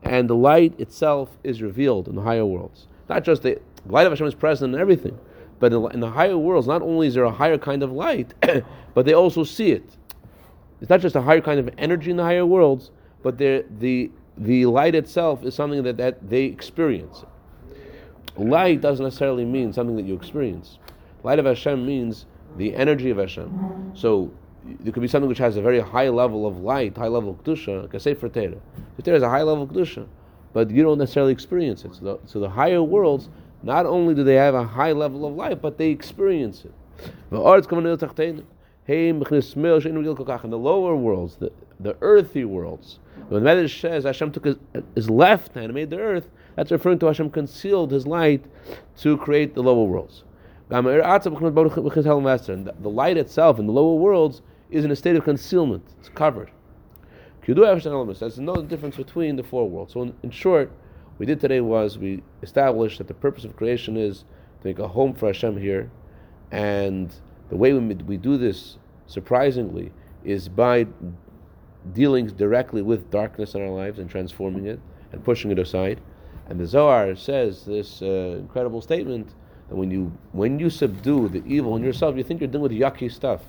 And 0.03 0.31
the 0.31 0.37
light 0.37 0.79
itself 0.79 1.37
is 1.43 1.61
revealed 1.61 2.07
in 2.09 2.15
the 2.15 2.23
higher 2.23 2.47
worlds. 2.47 2.87
Not 3.09 3.25
just 3.25 3.43
the, 3.43 3.61
light 3.87 4.07
of 4.07 4.13
Hashem 4.13 4.27
is 4.27 4.35
present 4.35 4.75
in 4.75 4.81
everything, 4.81 5.19
but 5.59 5.73
in, 5.73 5.91
in 5.93 6.01
the 6.01 6.11
higher 6.11 6.39
worlds, 6.39 6.69
not 6.69 6.83
only 6.83 7.09
is 7.09 7.15
there 7.15 7.25
a 7.25 7.33
higher 7.33 7.59
kind 7.59 7.83
of 7.83 7.91
light, 7.91 8.35
but 8.95 9.05
they 9.05 9.15
also 9.15 9.43
see 9.43 9.73
it. 9.73 9.97
It's 10.81 10.91
not 10.91 11.01
just 11.01 11.17
a 11.17 11.23
higher 11.23 11.41
kind 11.41 11.59
of 11.59 11.69
energy 11.77 12.13
in 12.13 12.19
the 12.19 12.23
higher 12.23 12.47
worlds, 12.47 12.93
but 13.23 13.39
the 13.39 13.65
the 14.39 14.67
light 14.67 14.95
itself 14.95 15.43
is 15.43 15.55
something 15.55 15.83
that, 15.83 15.97
that 15.97 16.29
they 16.29 16.45
experience. 16.45 17.25
Light 18.37 18.81
doesn't 18.81 19.05
necessarily 19.05 19.45
mean 19.45 19.73
something 19.73 19.97
that 19.97 20.05
you 20.05 20.15
experience. 20.15 20.79
Light 21.25 21.41
of 21.41 21.45
Hashem 21.45 21.85
means 21.85 22.27
the 22.57 22.75
energy 22.75 23.11
of 23.11 23.19
Hashem. 23.19 23.93
So 23.95 24.33
there 24.65 24.93
could 24.93 25.03
be 25.03 25.09
something 25.09 25.29
which 25.29 25.39
has 25.39 25.57
a 25.57 25.63
very 25.63 25.81
high 25.81 26.09
level 26.09 26.47
of 26.47 26.59
light, 26.59 26.97
high 26.97 27.09
level 27.09 27.31
of 27.31 27.43
kedusha, 27.43 27.83
like 27.83 27.95
a 27.95 28.01
sefer 28.01 28.29
Torah. 28.29 28.61
The 28.97 29.03
Torah 29.03 29.17
is 29.17 29.23
a 29.23 29.29
high 29.29 29.43
level 29.43 29.65
of 29.65 29.71
kedusha, 29.71 30.07
but 30.53 30.71
you 30.71 30.85
don't 30.85 30.99
necessarily 30.99 31.33
experience 31.33 31.85
it. 31.85 31.95
So 31.97 32.05
the, 32.05 32.19
so 32.27 32.39
the 32.39 32.51
higher 32.51 32.83
worlds, 32.83 33.29
not 33.63 33.87
only 33.87 34.15
do 34.15 34.23
they 34.23 34.37
have 34.37 34.55
a 34.55 34.65
high 34.65 34.93
level 34.93 35.27
of 35.27 35.35
light, 35.35 35.61
but 35.61 35.79
they 35.79 35.91
experience 35.91 36.65
it. 36.65 36.73
The 37.31 37.43
arts 37.43 37.67
the 37.67 38.45
in 38.89 40.51
the 40.51 40.59
lower 40.59 40.97
worlds, 40.97 41.37
the, 41.37 41.53
the 41.79 41.97
earthy 42.01 42.45
worlds. 42.45 42.99
When 43.29 43.45
the 43.45 43.51
Medrash 43.51 43.81
says 43.81 44.05
Hashem 44.05 44.33
took 44.33 44.47
his, 44.47 44.57
his, 44.95 45.11
left 45.11 45.55
hand 45.55 45.67
and 45.67 45.75
made 45.75 45.91
the 45.91 45.99
earth, 45.99 46.31
that's 46.57 46.71
referring 46.71 46.99
to 47.01 47.07
Hashem 47.07 47.31
concealed 47.31 47.91
his 47.91 48.07
light 48.07 48.45
to 48.99 49.19
create 49.19 49.55
the 49.55 49.63
lower 49.63 49.85
worlds. 49.85 50.25
The, 50.69 50.81
light 52.89 53.17
itself 53.17 53.59
in 53.59 53.67
the 53.67 53.73
lower 53.73 53.95
worlds 53.95 54.43
is 54.71 54.85
in 54.85 54.91
a 54.91 54.97
state 54.97 55.17
of 55.17 55.25
concealment. 55.25 55.85
It's 55.99 56.09
covered. 56.09 56.51
There's 57.47 58.39
no 58.39 58.63
difference 58.63 58.97
between 58.97 59.37
the 59.37 59.43
four 59.43 59.69
worlds. 59.69 59.95
So 59.95 60.03
in, 60.03 60.15
in 60.23 60.31
short, 60.31 60.71
what 60.71 61.19
we 61.19 61.27
did 61.27 61.41
today 61.41 61.61
was 61.61 61.99
we 61.99 62.23
established 62.43 62.99
that 62.99 63.09
the 63.09 63.15
purpose 63.15 63.45
of 63.45 63.57
creation 63.57 63.97
is 63.97 64.25
to 64.61 64.67
make 64.67 64.79
a 64.79 64.89
home 64.89 65.15
for 65.15 65.27
Hashem 65.27 65.59
here, 65.59 65.91
and 66.51 67.15
the 67.51 67.57
way 67.57 67.73
we, 67.73 67.95
we 67.95 68.17
do 68.17 68.37
this, 68.37 68.79
surprisingly, 69.07 69.93
is 70.25 70.49
by 70.49 70.87
dealing 71.93 72.27
directly 72.27 72.83
with 72.83 73.11
darkness 73.11 73.55
in 73.55 73.63
our 73.63 73.71
lives 73.71 73.99
and 73.99 74.11
transforming 74.11 74.67
it 74.67 74.81
and 75.13 75.25
pushing 75.25 75.51
it 75.51 75.59
aside. 75.59 76.01
And 76.49 76.59
the 76.59 76.67
Zohar 76.67 77.15
says 77.15 77.65
this 77.65 78.03
uh, 78.03 78.37
incredible 78.39 78.81
statement 78.81 79.35
that 79.69 79.77
when 79.77 79.91
you 79.91 80.13
when 80.33 80.59
you 80.59 80.71
subdue 80.71 81.29
the 81.29 81.43
evil 81.47 81.77
in 81.77 81.83
yourself, 81.83 82.17
you 82.17 82.25
think 82.25 82.41
you're 82.41 82.49
dealing 82.49 82.63
with 82.63 82.73
yucky 82.73 83.11
stuff. 83.13 83.43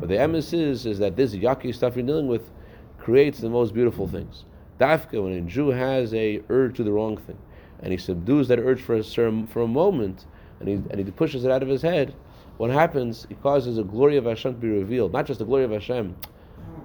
But 0.00 0.08
the 0.08 0.16
emes 0.16 0.52
is, 0.52 0.84
is 0.84 0.98
that 0.98 1.16
this 1.16 1.34
yucky 1.34 1.74
stuff 1.74 1.96
you're 1.96 2.04
dealing 2.04 2.26
with 2.26 2.50
creates 2.98 3.38
the 3.38 3.48
most 3.48 3.72
beautiful 3.72 4.06
things. 4.06 4.44
Dafka, 4.78 5.22
when 5.22 5.32
a 5.32 5.40
Jew 5.42 5.68
has 5.68 6.12
a 6.14 6.42
urge 6.48 6.76
to 6.76 6.84
the 6.84 6.92
wrong 6.92 7.16
thing, 7.16 7.38
and 7.80 7.92
he 7.92 7.98
subdues 7.98 8.48
that 8.48 8.58
urge 8.58 8.80
for 8.80 8.96
a, 8.96 9.02
for 9.02 9.62
a 9.62 9.66
moment, 9.66 10.26
and 10.60 10.68
he, 10.68 10.74
and 10.74 10.98
he 10.98 11.10
pushes 11.10 11.44
it 11.44 11.50
out 11.50 11.62
of 11.62 11.68
his 11.68 11.82
head, 11.82 12.14
what 12.58 12.70
happens? 12.70 13.26
it 13.30 13.40
causes 13.42 13.76
the 13.76 13.84
glory 13.84 14.16
of 14.16 14.24
Hashem 14.24 14.54
to 14.54 14.58
be 14.60 14.68
revealed. 14.68 15.12
Not 15.12 15.26
just 15.26 15.38
the 15.38 15.44
glory 15.44 15.64
of 15.64 15.70
Hashem, 15.70 16.14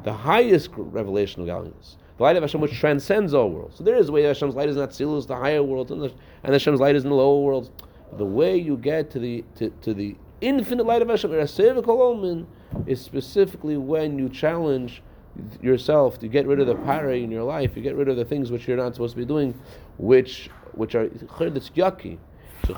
the 0.03 0.13
highest 0.13 0.69
revelation 0.75 1.41
of 1.41 1.47
godliness. 1.47 1.97
The 2.17 2.23
light 2.23 2.35
of 2.35 2.43
Hashem 2.43 2.61
which 2.61 2.77
transcends 2.79 3.33
all 3.33 3.49
worlds. 3.49 3.77
So 3.77 3.83
there 3.83 3.95
is 3.95 4.09
a 4.09 4.11
way 4.11 4.21
that 4.21 4.29
Hashem's 4.29 4.55
light 4.55 4.69
is 4.69 4.77
not 4.77 4.93
silus, 4.93 5.25
the 5.25 5.35
higher 5.35 5.63
worlds, 5.63 5.91
and, 5.91 6.01
the, 6.01 6.13
and 6.43 6.53
Hashem's 6.53 6.79
light 6.79 6.95
is 6.95 7.03
in 7.03 7.09
the 7.09 7.15
lower 7.15 7.41
worlds. 7.41 7.71
The 8.17 8.25
way 8.25 8.55
you 8.55 8.77
get 8.77 9.09
to 9.11 9.19
the 9.19 9.43
to, 9.55 9.71
to 9.81 9.93
the 9.95 10.15
infinite 10.41 10.85
light 10.85 11.01
of 11.01 11.09
Hashem, 11.09 11.33
is 12.85 13.01
specifically 13.01 13.77
when 13.77 14.19
you 14.19 14.29
challenge 14.29 15.01
yourself 15.61 16.19
to 16.19 16.27
get 16.27 16.45
rid 16.45 16.59
of 16.59 16.67
the 16.67 16.75
pare 16.75 17.11
in 17.13 17.31
your 17.31 17.43
life, 17.43 17.75
you 17.75 17.81
get 17.81 17.95
rid 17.95 18.07
of 18.07 18.17
the 18.17 18.25
things 18.25 18.51
which 18.51 18.67
you're 18.67 18.77
not 18.77 18.93
supposed 18.93 19.15
to 19.15 19.19
be 19.19 19.25
doing, 19.25 19.59
which 19.97 20.51
which 20.73 20.93
are 20.93 21.07
that's 21.07 21.71
yucky. 21.71 22.19
So 22.67 22.77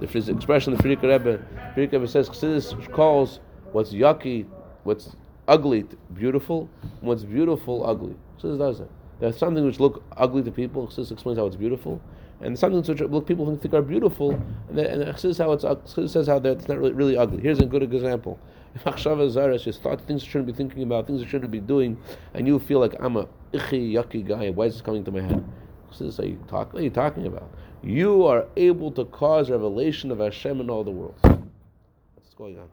the 0.00 0.34
expression 0.34 0.74
the 0.74 0.82
Frierdiker 0.82 1.02
Rebbe, 1.02 1.44
Frierdiker 1.74 1.92
Rebbe 1.92 2.08
says 2.08 2.28
Chassidus 2.28 2.90
calls 2.92 3.40
what's 3.72 3.92
yucky, 3.92 4.46
what's 4.84 5.14
ugly 5.46 5.84
beautiful, 6.14 6.68
what's 7.00 7.24
beautiful 7.24 7.86
ugly. 7.86 8.16
Chassidus 8.38 8.58
does 8.58 8.78
that. 8.78 8.88
There's 9.20 9.36
something 9.36 9.64
which 9.64 9.78
look 9.78 10.02
ugly 10.16 10.42
to 10.42 10.50
people. 10.50 10.88
Chassidus 10.88 11.12
explains 11.12 11.38
how 11.38 11.46
it's 11.46 11.56
beautiful, 11.56 12.00
and 12.40 12.58
something 12.58 12.82
which 12.82 13.00
look 13.00 13.26
people 13.26 13.54
think 13.56 13.74
are 13.74 13.82
beautiful, 13.82 14.32
and, 14.70 14.78
and 14.78 15.02
Chassidus 15.14 15.38
how 15.38 15.52
it's 15.52 15.64
Chassidus 15.64 16.10
says 16.10 16.26
how 16.26 16.38
it's 16.38 16.68
not 16.68 16.78
really, 16.78 16.92
really 16.92 17.16
ugly. 17.16 17.42
Here's 17.42 17.60
a 17.60 17.66
good 17.66 17.82
example. 17.82 18.38
If 18.74 18.84
Achshava 18.84 19.28
Zaras 19.28 19.64
just 19.64 19.82
thought 19.82 20.00
things 20.06 20.24
you 20.24 20.30
shouldn't 20.30 20.46
be 20.46 20.52
thinking 20.52 20.84
about, 20.84 21.08
things 21.08 21.20
you 21.20 21.28
shouldn't 21.28 21.50
be 21.50 21.60
doing, 21.60 21.98
and 22.34 22.46
you 22.46 22.58
feel 22.58 22.78
like 22.78 22.94
I'm 23.00 23.16
a 23.16 23.28
ichi 23.52 23.94
yucky 23.94 24.26
guy, 24.26 24.50
why 24.50 24.66
is 24.66 24.74
this 24.74 24.82
coming 24.82 25.04
to 25.04 25.10
my 25.10 25.20
head? 25.20 25.44
Chassidus, 25.92 26.20
are 26.20 26.24
you 26.24 26.38
talk, 26.48 26.72
what 26.72 26.80
are 26.80 26.84
you 26.84 26.90
talking 26.90 27.26
about? 27.26 27.50
You 27.82 28.26
are 28.26 28.46
able 28.56 28.90
to 28.92 29.06
cause 29.06 29.50
revelation 29.50 30.10
of 30.10 30.18
Hashem 30.18 30.60
in 30.60 30.68
all 30.68 30.84
the 30.84 30.90
world. 30.90 31.14
What's 31.22 32.34
going 32.36 32.58
on? 32.58 32.68